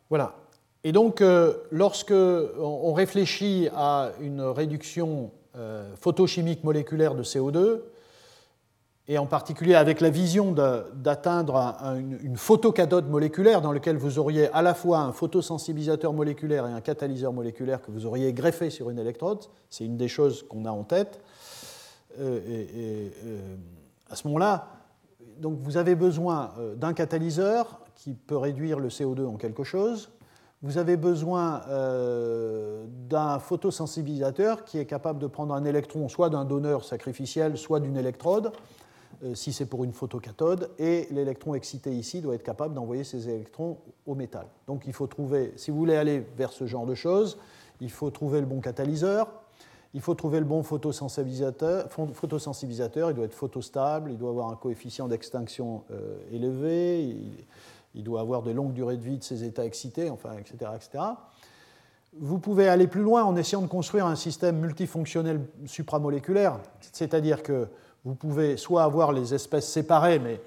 [0.09, 0.35] Voilà.
[0.83, 1.23] Et donc,
[1.71, 5.31] lorsque on réfléchit à une réduction
[5.95, 7.79] photochimique moléculaire de CO2,
[9.07, 11.75] et en particulier avec la vision d'atteindre
[12.23, 16.79] une photocathode moléculaire dans laquelle vous auriez à la fois un photosensibilisateur moléculaire et un
[16.79, 19.39] catalyseur moléculaire que vous auriez greffé sur une électrode,
[19.69, 21.19] c'est une des choses qu'on a en tête.
[22.19, 23.55] Euh, et, euh,
[24.09, 24.67] à ce moment-là,
[25.41, 30.11] vous avez besoin euh, d'un catalyseur qui peut réduire le CO2 en quelque chose.
[30.61, 31.61] Vous avez besoin
[33.09, 37.97] d'un photosensibilisateur qui est capable de prendre un électron soit d'un donneur sacrificiel, soit d'une
[37.97, 38.53] électrode,
[39.33, 43.77] si c'est pour une photocathode, et l'électron excité ici doit être capable d'envoyer ces électrons
[44.05, 44.47] au métal.
[44.67, 47.37] Donc il faut trouver, si vous voulez aller vers ce genre de choses,
[47.79, 49.27] il faut trouver le bon catalyseur,
[49.93, 54.55] il faut trouver le bon photosensibilisateur, photosensibilisateur il doit être photostable, il doit avoir un
[54.55, 57.15] coefficient d'extinction euh, élevé,
[57.93, 61.03] il, doit avoir de longues durées de vie de ces états excités, enfin, etc., etc.
[62.19, 66.59] Vous pouvez aller plus loin en essayant de construire un système multifonctionnel supramoléculaire,
[66.91, 67.67] c'est-à-dire que
[68.05, 70.39] vous pouvez soit avoir les espèces séparées, mais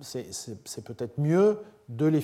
[0.00, 1.58] c'est peut-être mieux
[1.88, 2.20] de les,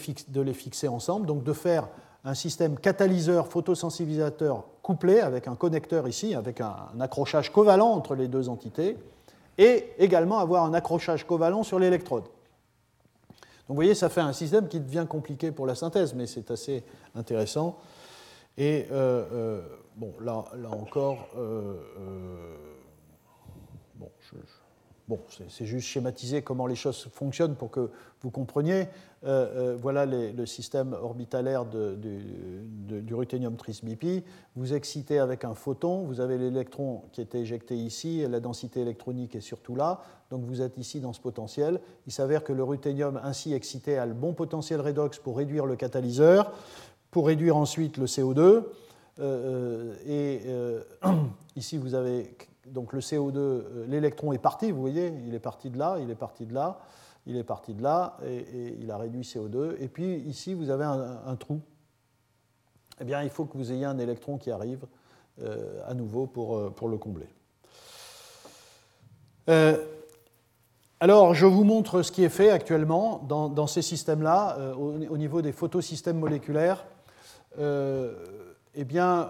[0.54, 1.88] fixer ensemble, donc de faire
[2.24, 8.28] un système catalyseur photosensibilisateur couplé avec un connecteur ici, avec un, accrochage covalent entre les
[8.28, 8.96] deux entités,
[9.56, 12.24] et également avoir un accrochage covalent sur l'électrode.
[12.24, 16.50] Donc vous voyez, ça fait un système qui devient compliqué pour la synthèse, mais c'est
[16.50, 16.84] assez
[17.14, 17.78] intéressant.
[18.58, 19.62] Et euh, euh,
[19.96, 21.76] bon, là, encore, euh,
[25.06, 25.20] Bon,
[25.50, 27.90] c'est juste schématiser comment les choses fonctionnent pour que
[28.22, 28.88] vous compreniez.
[29.24, 34.24] Euh, euh, voilà le système orbitalaire du ruthénium tris-BP.
[34.56, 39.34] Vous excitez avec un photon, vous avez l'électron qui est éjecté ici, la densité électronique
[39.34, 41.80] est surtout là, donc vous êtes ici dans ce potentiel.
[42.06, 45.76] Il s'avère que le ruthénium ainsi excité a le bon potentiel redox pour réduire le
[45.76, 46.50] catalyseur,
[47.10, 48.64] pour réduire ensuite le CO2.
[49.20, 50.40] Euh, et
[51.56, 52.34] ici, vous avez
[52.66, 56.10] donc le CO2, euh, l'électron est parti, vous voyez, il est parti de là, il
[56.10, 56.80] est parti de là,
[57.26, 59.76] il est parti de là, et, il a réduit CO2.
[59.80, 61.60] Et puis ici, vous avez un, trou.
[63.00, 64.86] Eh bien, il faut que vous ayez un électron qui arrive
[65.42, 67.28] euh, à nouveau pour, euh, pour le combler.
[71.00, 75.42] alors, je vous montre ce qui est fait actuellement dans, ces systèmes-là, au, au, niveau
[75.42, 76.86] des photosystèmes moléculaires.
[77.58, 79.28] eh bien,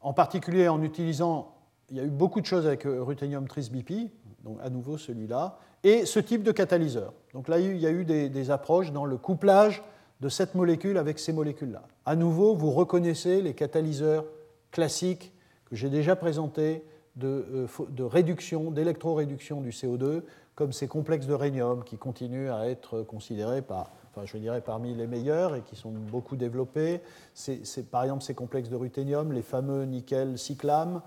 [0.00, 1.53] en particulier en utilisant
[1.90, 4.10] il y a eu beaucoup de choses avec euh, Ruthénium tris BP,
[4.44, 7.12] donc à nouveau celui-là, et ce type de catalyseur.
[7.32, 9.82] Donc là, il y a eu des, approches dans le couplage
[10.20, 11.82] de cette molécule avec ces molécules-là.
[12.06, 14.24] À nouveau, vous reconnaissez les catalyseurs
[14.70, 15.32] classiques
[15.66, 16.84] que j'ai déjà présentés
[17.16, 20.22] de, euh, de réduction, d'électroréduction du CO2,
[20.54, 24.94] comme ces complexes de rhénium qui continuent à être considérés par, enfin, je dirais parmi
[24.94, 27.00] les meilleurs et qui sont beaucoup développés.
[27.34, 31.02] C'est par exemple ces complexes de ruthénium, les fameux nickel cyclame.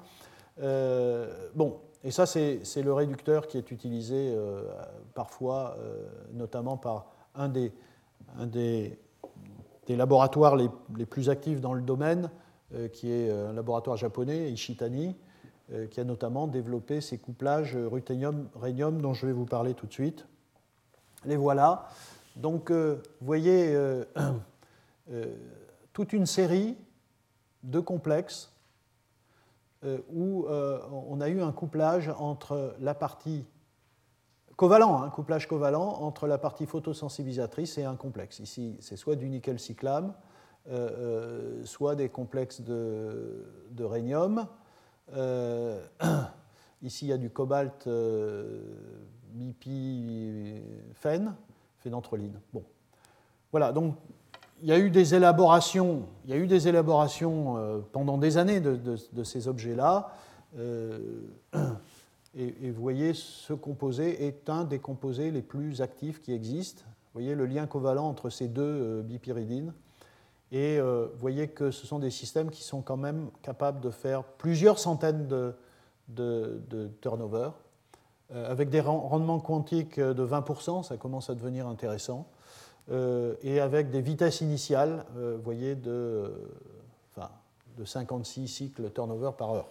[0.60, 4.64] Euh, bon, et ça, c'est le réducteur qui est utilisé euh,
[5.14, 7.72] parfois, euh, notamment par un des,
[9.90, 12.30] laboratoires les, plus actifs dans le domaine,
[12.92, 15.16] qui est un laboratoire japonais, Ishitani,
[15.90, 20.26] qui a notamment développé ces couplages ruthénium-rhénium dont je vais vous parler tout de suite.
[21.24, 21.88] Les voilà.
[22.36, 23.74] Donc, vous voyez
[25.94, 26.76] toute une série
[27.64, 28.57] de complexes
[30.10, 33.46] où euh, on a eu un couplage entre la partie
[34.56, 38.40] covalent, un hein, couplage covalent entre la partie photosensibilisatrice et un complexe.
[38.40, 40.14] Ici, c'est soit du nickel cyclame,
[40.70, 43.46] euh, soit des complexes de,
[43.80, 44.48] rhénium.
[46.82, 47.88] ici, il y a du cobalt
[49.34, 51.36] bipyphène,
[51.78, 52.40] phénanthroline.
[52.52, 52.64] Bon.
[53.52, 53.96] Voilà, donc
[54.62, 58.38] il y a eu des élaborations, il y a eu des élaborations euh, pendant des
[58.38, 60.12] années de, ces objets-là.
[60.58, 61.00] Euh,
[62.36, 66.84] et, vous voyez, ce composé est un des composés les plus actifs qui existent.
[66.86, 69.74] Vous voyez le lien covalent entre ces deux euh, bipyridines.
[70.54, 74.24] Et vous voyez que ce sont des systèmes qui sont quand même capables de faire
[74.24, 75.54] plusieurs centaines de,
[76.08, 77.50] de turnover.
[78.34, 82.30] avec des rendements quantiques de 20%, ça commence à devenir intéressant.
[82.90, 86.32] Euh, et avec des vitesses initiales, euh, voyez, de,
[87.16, 87.30] enfin,
[87.78, 89.68] de 56 cycles turnover par heure.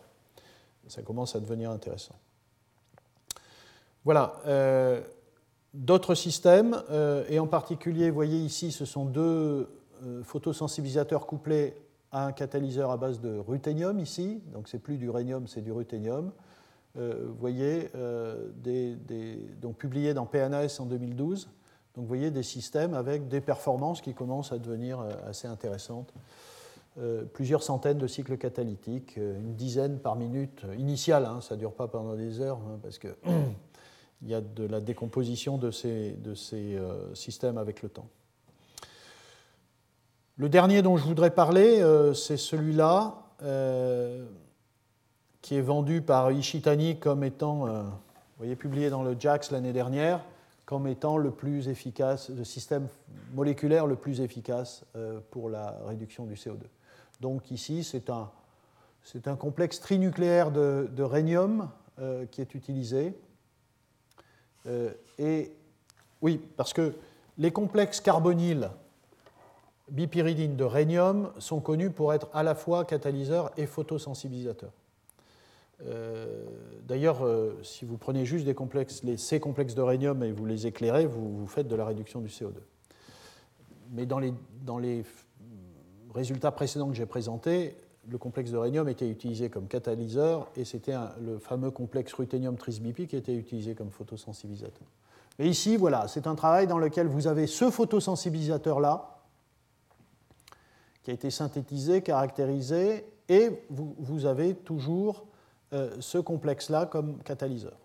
[0.88, 2.14] Ça commence à devenir intéressant.
[4.04, 4.36] Voilà.
[4.46, 5.00] Euh,
[5.74, 6.82] d'autres systèmes,
[7.28, 9.68] et en particulier, vous voyez ici, ce sont deux
[10.22, 11.74] photosensibilisateurs couplés
[12.12, 15.72] à un catalyseur à base de ruthénium ici, donc c'est plus du rhénium, c'est du
[15.72, 16.32] ruthénium.
[16.94, 17.90] vous voyez,
[19.60, 21.50] donc publié dans PNAS en 2012.
[21.96, 26.12] Donc vous voyez des systèmes avec des performances qui commencent à devenir euh, assez intéressantes.
[26.98, 31.60] Euh, plusieurs centaines de cycles catalytiques, euh, une dizaine par minute initiale, hein, ça ne
[31.60, 33.14] dure pas pendant des heures, hein, parce qu'il
[34.26, 36.78] y a de la décomposition de ces, de ces
[37.14, 38.08] systèmes avec le temps.
[40.36, 41.82] Le dernier dont je voudrais parler,
[42.14, 43.14] c'est celui-là,
[45.40, 47.82] qui est vendu par Ishitani comme étant, vous
[48.36, 50.20] voyez, publié dans le JAX l'année dernière
[50.66, 52.88] comme étant le plus efficace, le système
[53.34, 56.64] moléculaire le plus efficace euh, pour la réduction du CO2.
[57.20, 63.16] Donc ici, c'est un, complexe trinucléaire de, de rhénium euh, qui est utilisé.
[64.66, 65.52] Euh, et
[66.20, 66.94] oui, parce que
[67.38, 68.70] les complexes carbonyles
[69.88, 74.72] bipyridines de rhénium sont connus pour être à la fois catalyseurs et photosensibilisateurs.
[75.84, 76.44] Euh,
[76.86, 80.46] d'ailleurs, euh, si vous prenez juste des complexes, les, ces complexes de rhénium et vous
[80.46, 82.54] les éclairez, vous, faites de la réduction du CO2.
[83.92, 85.04] Mais dans les,
[86.14, 87.76] résultats précédents que j'ai présentés,
[88.08, 93.06] le complexe de rhénium était utilisé comme catalyseur et c'était le fameux complexe ruthénium trisbipi
[93.06, 94.86] qui était utilisé comme photosensibilisateur.
[95.38, 99.16] Mais ici, voilà, c'est un travail dans lequel vous avez ce photosensibilisateur-là
[101.02, 105.26] qui a été synthétisé, caractérisé, et vous, avez toujours
[105.72, 107.76] ce complexe-là comme catalyseur.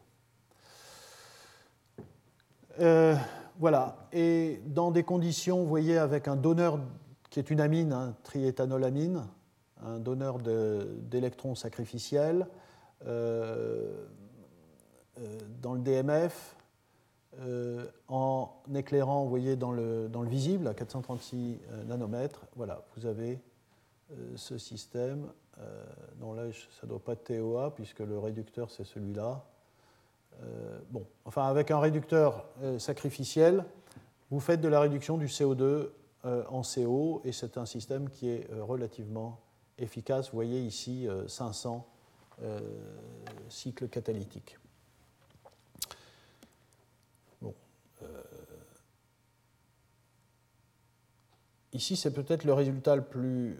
[2.80, 3.16] Euh,
[3.60, 6.80] voilà, et dans des conditions, vous voyez, avec un donneur
[7.30, 9.28] qui est une amine, un triéthanolamine,
[9.84, 12.48] un donneur d'électrons sacrificiels,
[13.06, 14.06] euh,
[15.62, 16.56] dans le DMF,
[18.08, 23.40] en éclairant, vous voyez, dans le, dans le visible, à 436 nanomètres, voilà, vous avez
[24.36, 25.28] ce système
[25.62, 25.84] euh,
[26.20, 29.46] non, là, ça ne doit pas être TOA, puisque le réducteur, c'est celui-là.
[30.44, 33.66] Euh, bon, enfin, avec un réducteur euh, sacrificiel,
[34.30, 35.90] vous faites de la réduction du CO2
[36.24, 39.40] en CO, et c'est un système qui est relativement
[39.80, 40.30] efficace.
[40.30, 41.84] Vous voyez ici 500
[43.50, 44.60] cycles catalytiques.
[47.42, 47.56] Bon.
[51.74, 53.58] Ici, c'est peut-être le résultat le plus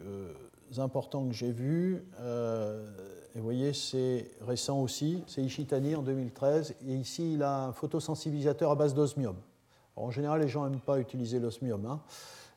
[0.80, 2.02] importants que j'ai vus.
[2.20, 2.88] Euh,
[3.34, 6.74] et vous voyez, c'est récent aussi, c'est Ishitani en 2013.
[6.86, 9.36] Et ici, il a un photosensibilisateur à base d'osmium.
[9.96, 11.84] En général, les gens n'aiment pas utiliser l'osmium.
[11.86, 12.00] Hein.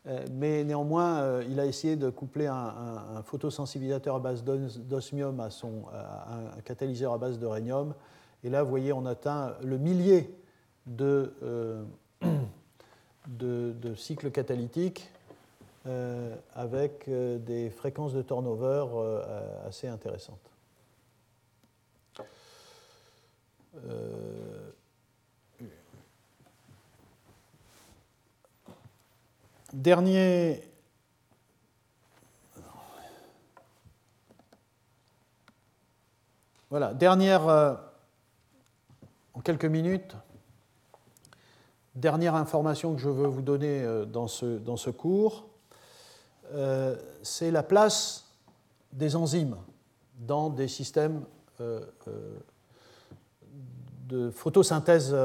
[0.07, 5.49] Euh, mais néanmoins, euh, il a essayé de coupler un, photosensibilisateur à base d'osmium à,
[5.49, 7.93] son, un catalyseur à base de rhénium.
[8.43, 10.29] Et là, vous voyez, on atteint le millier
[10.85, 11.33] de,
[13.27, 15.09] de, cycles catalytiques
[16.53, 18.85] avec des fréquences de turnover
[19.65, 20.51] assez intéressantes.
[29.75, 30.63] Dernier.
[36.69, 37.73] Voilà, dernière, euh,
[39.33, 40.15] en quelques minutes,
[41.93, 45.45] dernière information que je veux vous donner euh, dans ce, dans ce cours,
[46.53, 48.25] euh, c'est la place
[48.93, 49.57] des enzymes
[50.19, 51.23] dans des systèmes
[54.07, 55.15] de photosynthèse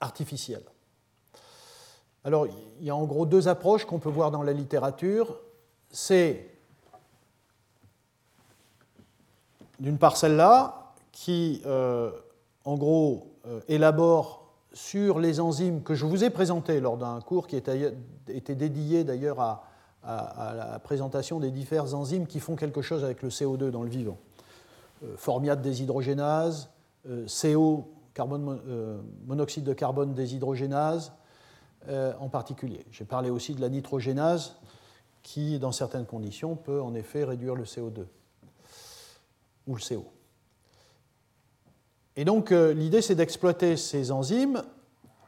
[0.00, 0.64] artificielle.
[2.24, 2.46] Alors,
[2.80, 5.38] il y a en gros deux approches qu'on peut voir dans la littérature.
[5.90, 6.50] C'est
[9.80, 12.10] d'une part celle-là, qui euh,
[12.64, 17.46] en gros euh, élabore sur les enzymes que je vous ai présentées lors d'un cours
[17.46, 17.94] qui était,
[18.26, 19.64] dédié d'ailleurs à,
[20.04, 24.18] la présentation des diverses enzymes qui font quelque chose avec le CO2 dans le vivant.
[25.04, 26.70] Euh, formiate déshydrogénase,
[27.26, 28.60] CO, carbone,
[29.26, 31.12] monoxyde de carbone déshydrogénase,
[31.88, 32.84] euh, en particulier.
[32.90, 34.56] J'ai parlé aussi de la nitrogénase
[35.22, 38.04] qui, dans certaines conditions, peut en effet réduire le CO2
[39.66, 40.04] ou le CO.
[42.16, 44.62] Et donc euh, l'idée, c'est d'exploiter ces enzymes,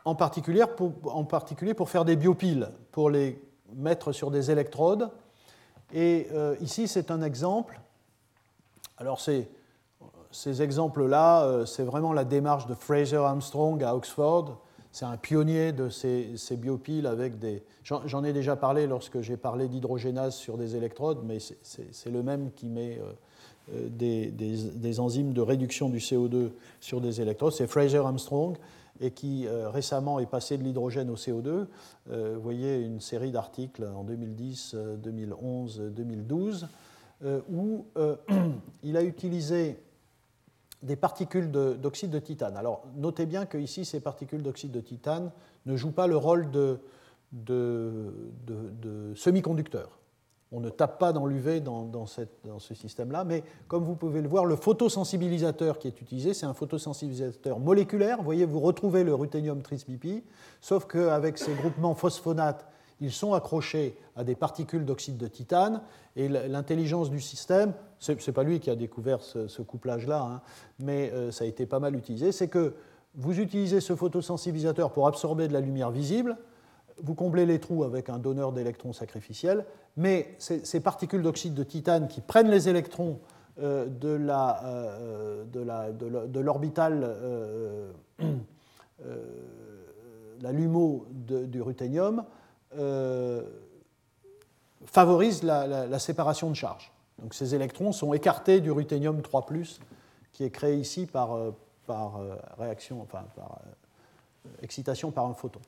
[0.04, 3.42] en particulier, pour, en particulier pour faire des biopiles, pour les
[3.76, 5.10] mettre sur des électrodes.
[5.92, 7.80] Et euh, ici, c'est un exemple.
[8.98, 9.48] Alors ces,
[10.30, 14.58] ces exemples-là, c'est vraiment la démarche de Fraser Armstrong à Oxford
[14.92, 17.62] c'est un pionnier de ces, biopiles avec des.
[17.82, 22.50] J'en ai déjà parlé lorsque j'ai parlé d'hydrogénase sur des électrodes, mais c'est le même
[22.54, 26.50] qui met euh, euh, des, enzymes de réduction du CO2
[26.80, 27.52] sur des électrodes.
[27.52, 28.56] C'est Fraser Armstrong
[29.01, 31.66] et qui euh, récemment est passé de l'hydrogène au CO2.
[32.07, 36.68] vous voyez une série d'articles en 2010, 2011, 2012,
[37.51, 37.86] où
[38.82, 39.78] il a utilisé
[40.82, 42.57] des particules d'oxyde de, titane.
[42.57, 45.30] Alors notez bien que ici, ces particules d'oxyde de titane
[45.66, 46.80] ne jouent pas le rôle de,
[47.32, 49.99] de, semi-conducteur.
[50.53, 54.44] On ne tape pas dans l'UV dans, ce système-là, mais comme vous pouvez le voir,
[54.44, 58.18] le photosensibilisateur qui est utilisé, c'est un photosensibilisateur moléculaire.
[58.18, 60.22] Vous voyez, vous retrouvez le ruthénium trisbipy,
[60.61, 62.66] sauf qu'avec ces groupements phosphonates
[63.03, 65.82] ils sont accrochés à des particules d'oxyde de titane,
[66.14, 70.40] et l'intelligence du système, ce n'est pas lui qui a découvert ce, couplage-là, hein,
[70.78, 72.74] mais euh, ça a été pas mal utilisé, c'est que
[73.16, 76.36] vous utilisez ce photosensibilisateur pour absorber de la lumière visible,
[77.03, 79.64] vous comblez les trous avec un donneur d'électrons sacrificiels,
[79.97, 83.20] mais ces, particules d'oxyde de titane qui prennent les électrons
[83.61, 87.16] euh, euh, de l'orbital
[90.43, 92.24] la LUMO du ruthénium
[92.76, 93.43] euh,
[94.84, 96.93] favorise la, séparation de charge.
[97.18, 99.47] Donc ces électrons sont écartés du ruthénium 3,
[100.32, 101.53] qui est créé ici par, euh,
[101.88, 103.61] euh, réaction, enfin par
[104.61, 105.61] excitation par un photon.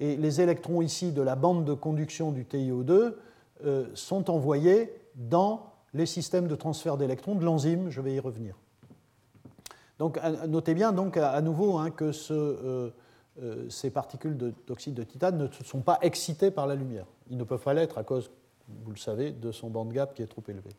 [0.00, 3.14] Et les électrons ici de la bande de conduction du TiO2
[3.94, 8.54] sont envoyés dans les systèmes de transfert d'électrons de l'enzyme, je vais y revenir.
[9.98, 12.92] Donc notez bien donc à, nouveau hein, que ce,
[13.42, 14.36] euh, ces particules
[14.66, 17.04] d'oxyde de, titane ne sont pas excitées par la lumière.
[17.30, 18.30] Ils ne peuvent pas l'être à cause,
[18.84, 20.70] vous le savez, de son band gap qui est trop élevé.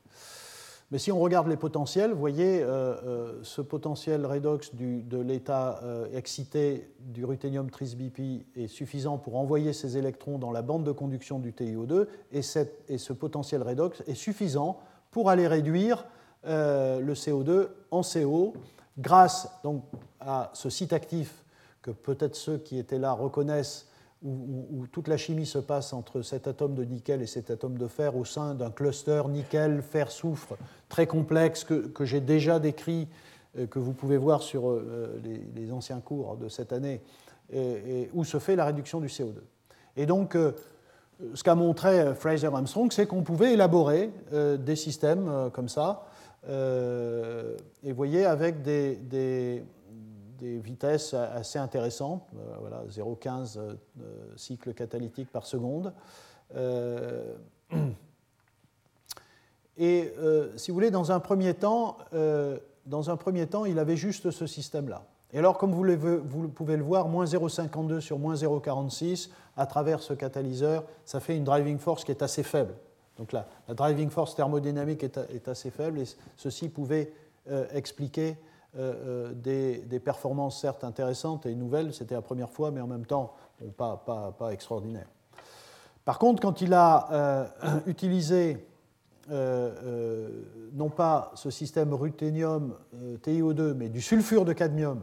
[0.92, 5.82] Mais si on regarde les potentiels, vous voyez, euh, euh, ce potentiel redox de l'état
[6.14, 11.40] excité du ruthénium tris-BP est suffisant pour envoyer ces électrons dans la bande de conduction
[11.40, 12.42] du TiO2, et,
[12.88, 14.80] et ce potentiel redox est suffisant
[15.12, 16.06] pour aller réduire
[16.46, 18.54] le CO2 en CO
[18.98, 19.84] grâce donc,
[20.20, 21.44] à ce site actif
[21.82, 23.88] que peut-être ceux qui étaient là reconnaissent,
[24.24, 27.88] où, toute la chimie se passe entre cet atome de nickel et cet atome de
[27.88, 30.58] fer au sein d'un cluster nickel, fer, soufre
[30.90, 33.08] très complexe que, j'ai déjà décrit,
[33.58, 35.22] euh, que vous pouvez voir sur euh,
[35.56, 37.02] les, anciens cours de cette année,
[38.14, 39.36] où se fait la réduction du CO2.
[39.96, 40.52] Et donc, euh,
[41.34, 46.06] ce qu'a montré Fraser Armstrong, c'est qu'on pouvait élaborer des systèmes comme ça,
[46.48, 46.52] et
[47.90, 49.64] vous voyez, avec des
[50.42, 53.76] vitesses assez intéressantes, euh, voilà, 0,15 euh,
[54.36, 55.94] cycles catalytiques par seconde.
[56.56, 57.36] Euh,
[59.78, 60.14] et
[60.56, 61.98] si vous voulez, dans un premier temps,
[62.88, 65.06] dans un premier temps, il avait juste ce système-là.
[65.34, 65.86] Et alors, comme vous,
[66.26, 71.38] vous, pouvez le voir, moins 0,52 sur moins 0,46 à travers ce catalyseur, ça fait
[71.38, 72.74] une driving force qui est assez faible.
[73.18, 76.06] Donc là, la driving force thermodynamique est assez faible et
[76.38, 77.12] ceci pouvait
[77.72, 78.38] expliquer
[78.78, 83.34] des, performances certes intéressantes et nouvelles, c'était la première fois, mais en même temps
[83.76, 85.08] pas, pas, pas, extraordinaire.
[86.06, 87.50] Par contre, quand il a
[87.88, 88.66] utilisé
[89.30, 92.76] non pas ce système ruthénium
[93.24, 95.02] TiO2, mais du sulfure de cadmium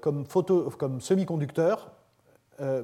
[0.00, 0.24] comme,
[0.78, 1.92] comme semi-conducteur,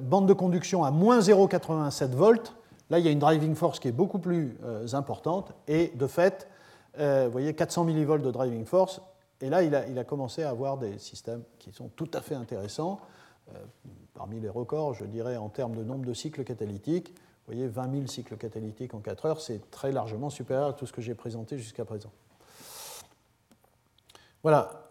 [0.01, 2.55] bande de conduction à moins 0,87 volts,
[2.91, 6.07] Là, il y a une driving force qui est beaucoup plus euh, importante et de
[6.07, 6.49] fait,
[6.99, 9.01] euh, vous voyez, 400 millivolts de driving force.
[9.41, 12.99] Et là, il a, commencé à avoir des systèmes qui sont tout à fait intéressants.
[13.49, 13.57] Euh,
[14.13, 17.91] parmi les records, je dirais, en termes de nombre de cycles catalytiques, vous voyez, 20
[17.91, 21.15] 000 cycles catalytiques en 4 heures, c'est très largement supérieur à tout ce que j'ai
[21.15, 22.11] présenté jusqu'à présent.
[24.43, 24.89] Voilà.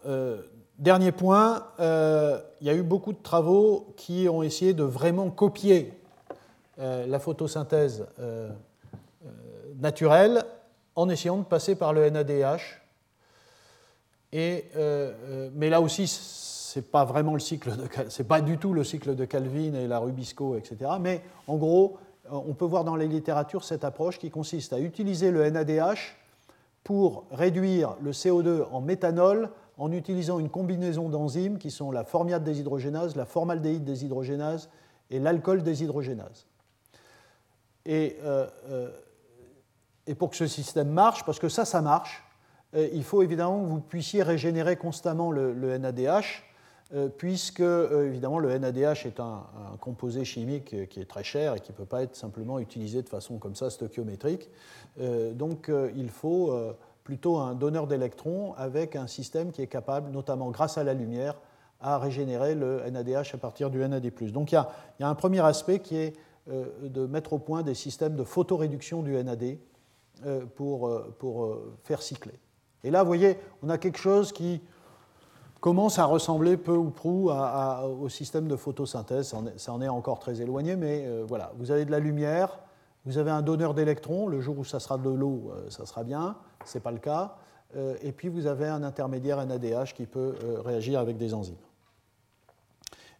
[0.77, 6.01] dernier point, il y a eu beaucoup de travaux qui ont essayé de vraiment copier
[6.81, 8.49] euh, la photosynthèse euh,
[9.25, 9.29] euh,
[9.79, 10.43] naturelle
[10.95, 12.81] en essayant de passer par le NADH.
[14.33, 14.65] Et,
[15.53, 17.71] mais là aussi, c'est pas vraiment le cycle
[18.07, 20.91] c'est pas du tout le cycle de Calvin et la Rubisco, etc.
[21.01, 21.97] Mais en gros,
[22.29, 26.15] on peut voir dans les littératures cette approche qui consiste à utiliser le NADH
[26.83, 32.43] pour réduire le CO2 en méthanol en utilisant une combinaison d'enzymes qui sont la formiate
[32.43, 34.69] déshydrogénase, la formaldéhyde déshydrogénase
[35.09, 36.45] et l'alcool déshydrogénase.
[37.87, 38.89] Euh, euh,
[40.11, 42.23] et, pour que ce système marche, parce que ça, ça marche,
[42.75, 46.43] euh, il faut évidemment que vous puissiez régénérer constamment le, NADH,
[47.17, 49.43] puisque évidemment le NADH est un,
[49.79, 53.07] composé chimique qui est très cher et qui ne peut pas être simplement utilisé de
[53.07, 54.49] façon comme ça stoichiométrique.
[55.35, 56.53] donc il faut
[57.05, 61.35] plutôt un donneur d'électrons avec un système qui est capable, notamment grâce à la lumière,
[61.81, 64.11] à régénérer le NADH à partir du NAD+.
[64.31, 66.13] Donc il y a, un premier aspect qui est
[66.49, 69.55] euh, de mettre au point des systèmes de photoréduction du NAD euh,
[70.55, 72.37] pour, euh, pour faire cycler.
[72.83, 74.61] Et là, vous voyez, on a quelque chose qui
[75.59, 79.35] commence à ressembler peu ou prou au système de photosynthèse.
[79.57, 81.51] Ça en, est, encore très éloigné, mais voilà.
[81.57, 82.57] Vous avez de la lumière,
[83.05, 84.25] vous avez un donneur d'électrons.
[84.25, 86.35] Le jour où ça sera de l'eau, ça sera bien.
[86.65, 87.35] Ce n'est pas le cas.
[88.01, 90.33] et puis vous avez un intermédiaire NADH qui peut
[90.65, 91.55] réagir avec des enzymes.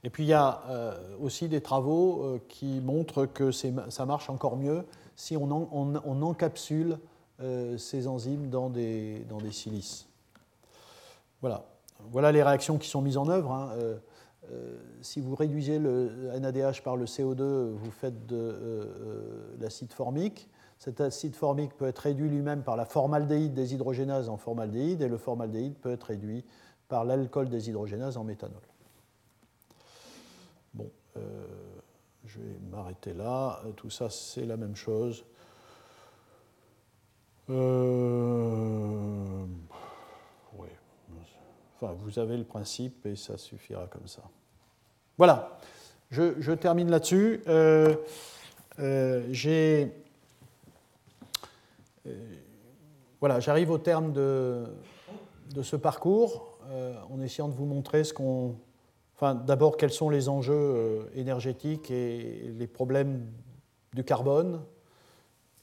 [0.03, 4.29] Et puis il y a euh, aussi des travaux euh, qui montrent que ça marche
[4.29, 4.83] encore mieux
[5.21, 6.97] si on, encapsule
[7.41, 10.07] euh, ces enzymes dans des, dans des, silices.
[11.41, 11.63] Voilà.
[12.09, 13.51] voilà les réactions qui sont mises en œuvre.
[13.51, 13.69] Hein.
[15.01, 18.87] si vous réduisez le NADH par le CO2, vous faites de
[19.59, 20.49] l'acide formique.
[20.79, 25.17] Cet acide formique peut être réduit lui-même par la formaldéhyde déshydrogénase en formaldéhyde et le
[25.17, 26.43] formaldéhyde peut être réduit
[26.87, 28.63] par l'alcool déshydrogénase en méthanol.
[30.73, 31.45] Bon, euh,
[32.33, 33.61] je vais m'arrêter là.
[33.75, 35.25] Tout ça, c'est la même chose.
[37.49, 39.45] Euh,
[40.57, 40.69] oui.
[41.75, 44.21] Enfin, vous avez le principe et ça suffira comme ça.
[45.17, 45.57] Voilà.
[46.09, 47.41] Je, termine là-dessus.
[47.47, 47.95] Euh,
[49.31, 49.91] j'ai.
[53.19, 54.65] voilà, j'arrive au terme de
[55.61, 56.57] ce parcours
[57.09, 58.55] en essayant de vous montrer ce qu'on
[59.21, 63.27] D'abord, quels sont les enjeux euh, énergétiques et les problèmes
[63.93, 64.61] du carbone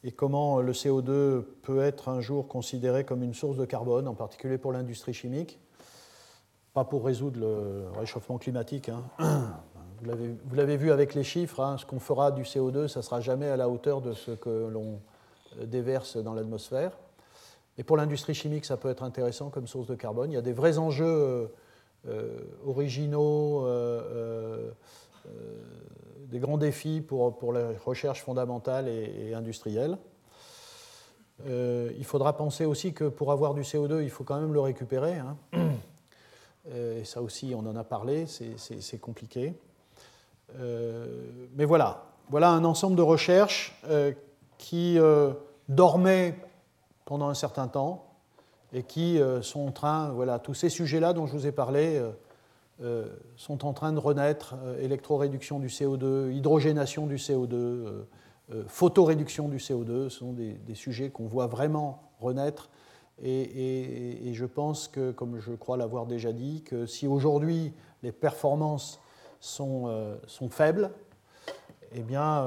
[0.05, 4.15] et comment le CO2 peut être un jour considéré comme une source de carbone, en
[4.15, 5.59] particulier pour l'industrie chimique,
[6.73, 8.91] pas pour résoudre le réchauffement climatique.
[8.91, 9.03] Hein.
[10.03, 13.21] Vous l'avez vu avec les chiffres, hein, ce qu'on fera du CO2, ça ne sera
[13.21, 15.01] jamais à la hauteur de ce que l'on
[15.59, 16.93] euh, déverse dans l'atmosphère.
[17.77, 20.31] Et pour l'industrie chimique, ça peut être intéressant comme source de carbone.
[20.31, 21.47] Il y a des vrais enjeux euh,
[22.67, 24.71] originaux, euh,
[25.27, 25.31] euh,
[26.27, 29.99] des grands défis pour, pour la recherche fondamentale et, industrielle.
[31.47, 35.19] il faudra penser aussi que pour avoir du CO2, il faut quand même le récupérer.
[35.19, 35.37] Hein.
[36.71, 39.55] Et ça aussi, on en a parlé, c'est compliqué.
[40.55, 43.81] mais voilà, voilà un ensemble de recherches
[44.59, 44.99] qui
[45.67, 46.39] dormaient
[47.07, 48.08] pendant un certain temps
[48.73, 51.97] et qui euh, sont en train, voilà, tous ces sujets-là dont je vous ai parlé
[51.97, 52.11] euh,
[52.83, 53.07] euh,
[53.37, 58.05] sont en train de renaître, électroréduction du CO2, hydrogénation du CO2,
[58.66, 62.71] photoréduction du CO2, ce sont des, sujets qu'on voit vraiment renaître.
[63.23, 69.01] Et, je pense que, comme je crois l'avoir déjà dit, que si aujourd'hui les performances
[69.41, 70.93] sont, sont faibles,
[71.93, 72.47] eh bien,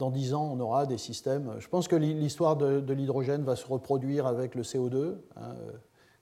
[0.00, 1.56] dans 10 ans, on aura des systèmes.
[1.58, 5.16] Je pense que l'histoire de, l'hydrogène va se reproduire avec le CO2.
[5.36, 5.54] Hein.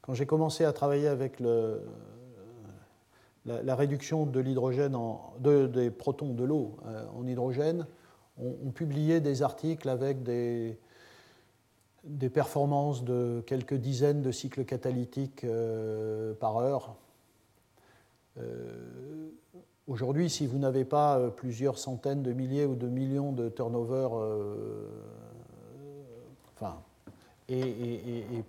[0.02, 1.38] Quand j'ai commencé à travailler avec
[3.46, 4.96] la, réduction de l'hydrogène,
[5.38, 7.86] de, des protons de l'eau euh, en hydrogène,
[8.36, 10.76] on, publiait des articles avec des,
[12.04, 15.46] des performances de quelques dizaines de cycles catalytiques
[16.40, 16.96] par heure.
[19.88, 24.08] Aujourd'hui, si vous n'avez pas plusieurs centaines de milliers ou de millions de turnover,
[26.54, 26.76] enfin,
[27.48, 27.64] et,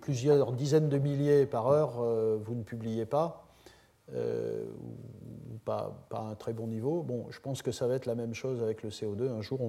[0.02, 1.92] plusieurs dizaines de milliers par heure,
[2.44, 3.46] vous ne publiez pas,
[4.12, 7.02] ou pas, à un très bon niveau.
[7.02, 9.30] Bon, je pense que ça va être la même chose avec le CO2.
[9.30, 9.60] Un jour,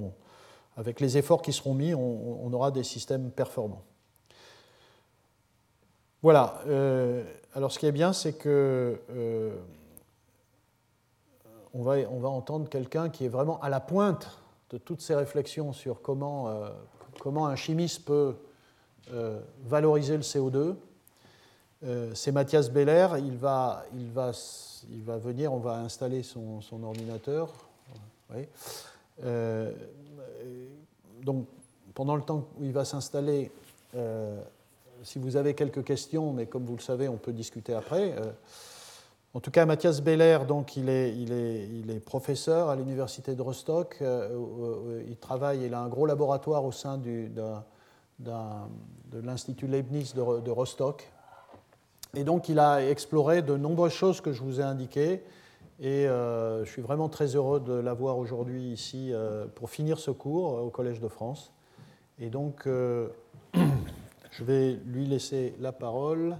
[0.77, 3.83] avec les efforts qui seront mis, on, aura des systèmes performants.
[6.21, 6.61] Voilà.
[6.67, 9.55] Euh, alors, ce qui est bien, c'est que euh,
[11.73, 16.01] on, va, entendre quelqu'un qui est vraiment à la pointe de toutes ces réflexions sur
[16.01, 16.69] comment, euh,
[17.19, 18.35] comment un chimiste peut
[19.65, 20.75] valoriser le CO2.
[22.13, 23.07] c'est Mathias Beller.
[23.17, 24.31] Il va, il, va,
[24.89, 27.51] il va venir, on va installer son, son ordinateur.
[29.23, 29.71] Euh,
[31.23, 31.45] donc,
[31.93, 33.51] pendant le temps où il va s'installer,
[33.95, 34.41] euh,
[35.03, 38.15] si vous avez quelques questions, mais comme vous le savez, on peut discuter après.
[39.33, 44.01] Euh, en tout cas, Mathias Beller, donc, il, est, professeur à l'université de Rostock.
[45.07, 47.29] il travaille, il a un gros laboratoire au sein de
[49.13, 51.11] l'Institut Leibniz de, Rostock.
[52.13, 55.23] Et donc, il a exploré de nombreuses choses que je vous ai indiquées.
[55.81, 60.11] Et euh, je suis vraiment très heureux de l'avoir aujourd'hui ici euh, pour finir ce
[60.11, 61.51] cours au Collège de France.
[62.19, 63.07] Et donc, euh,
[64.31, 66.37] je vais lui laisser la parole,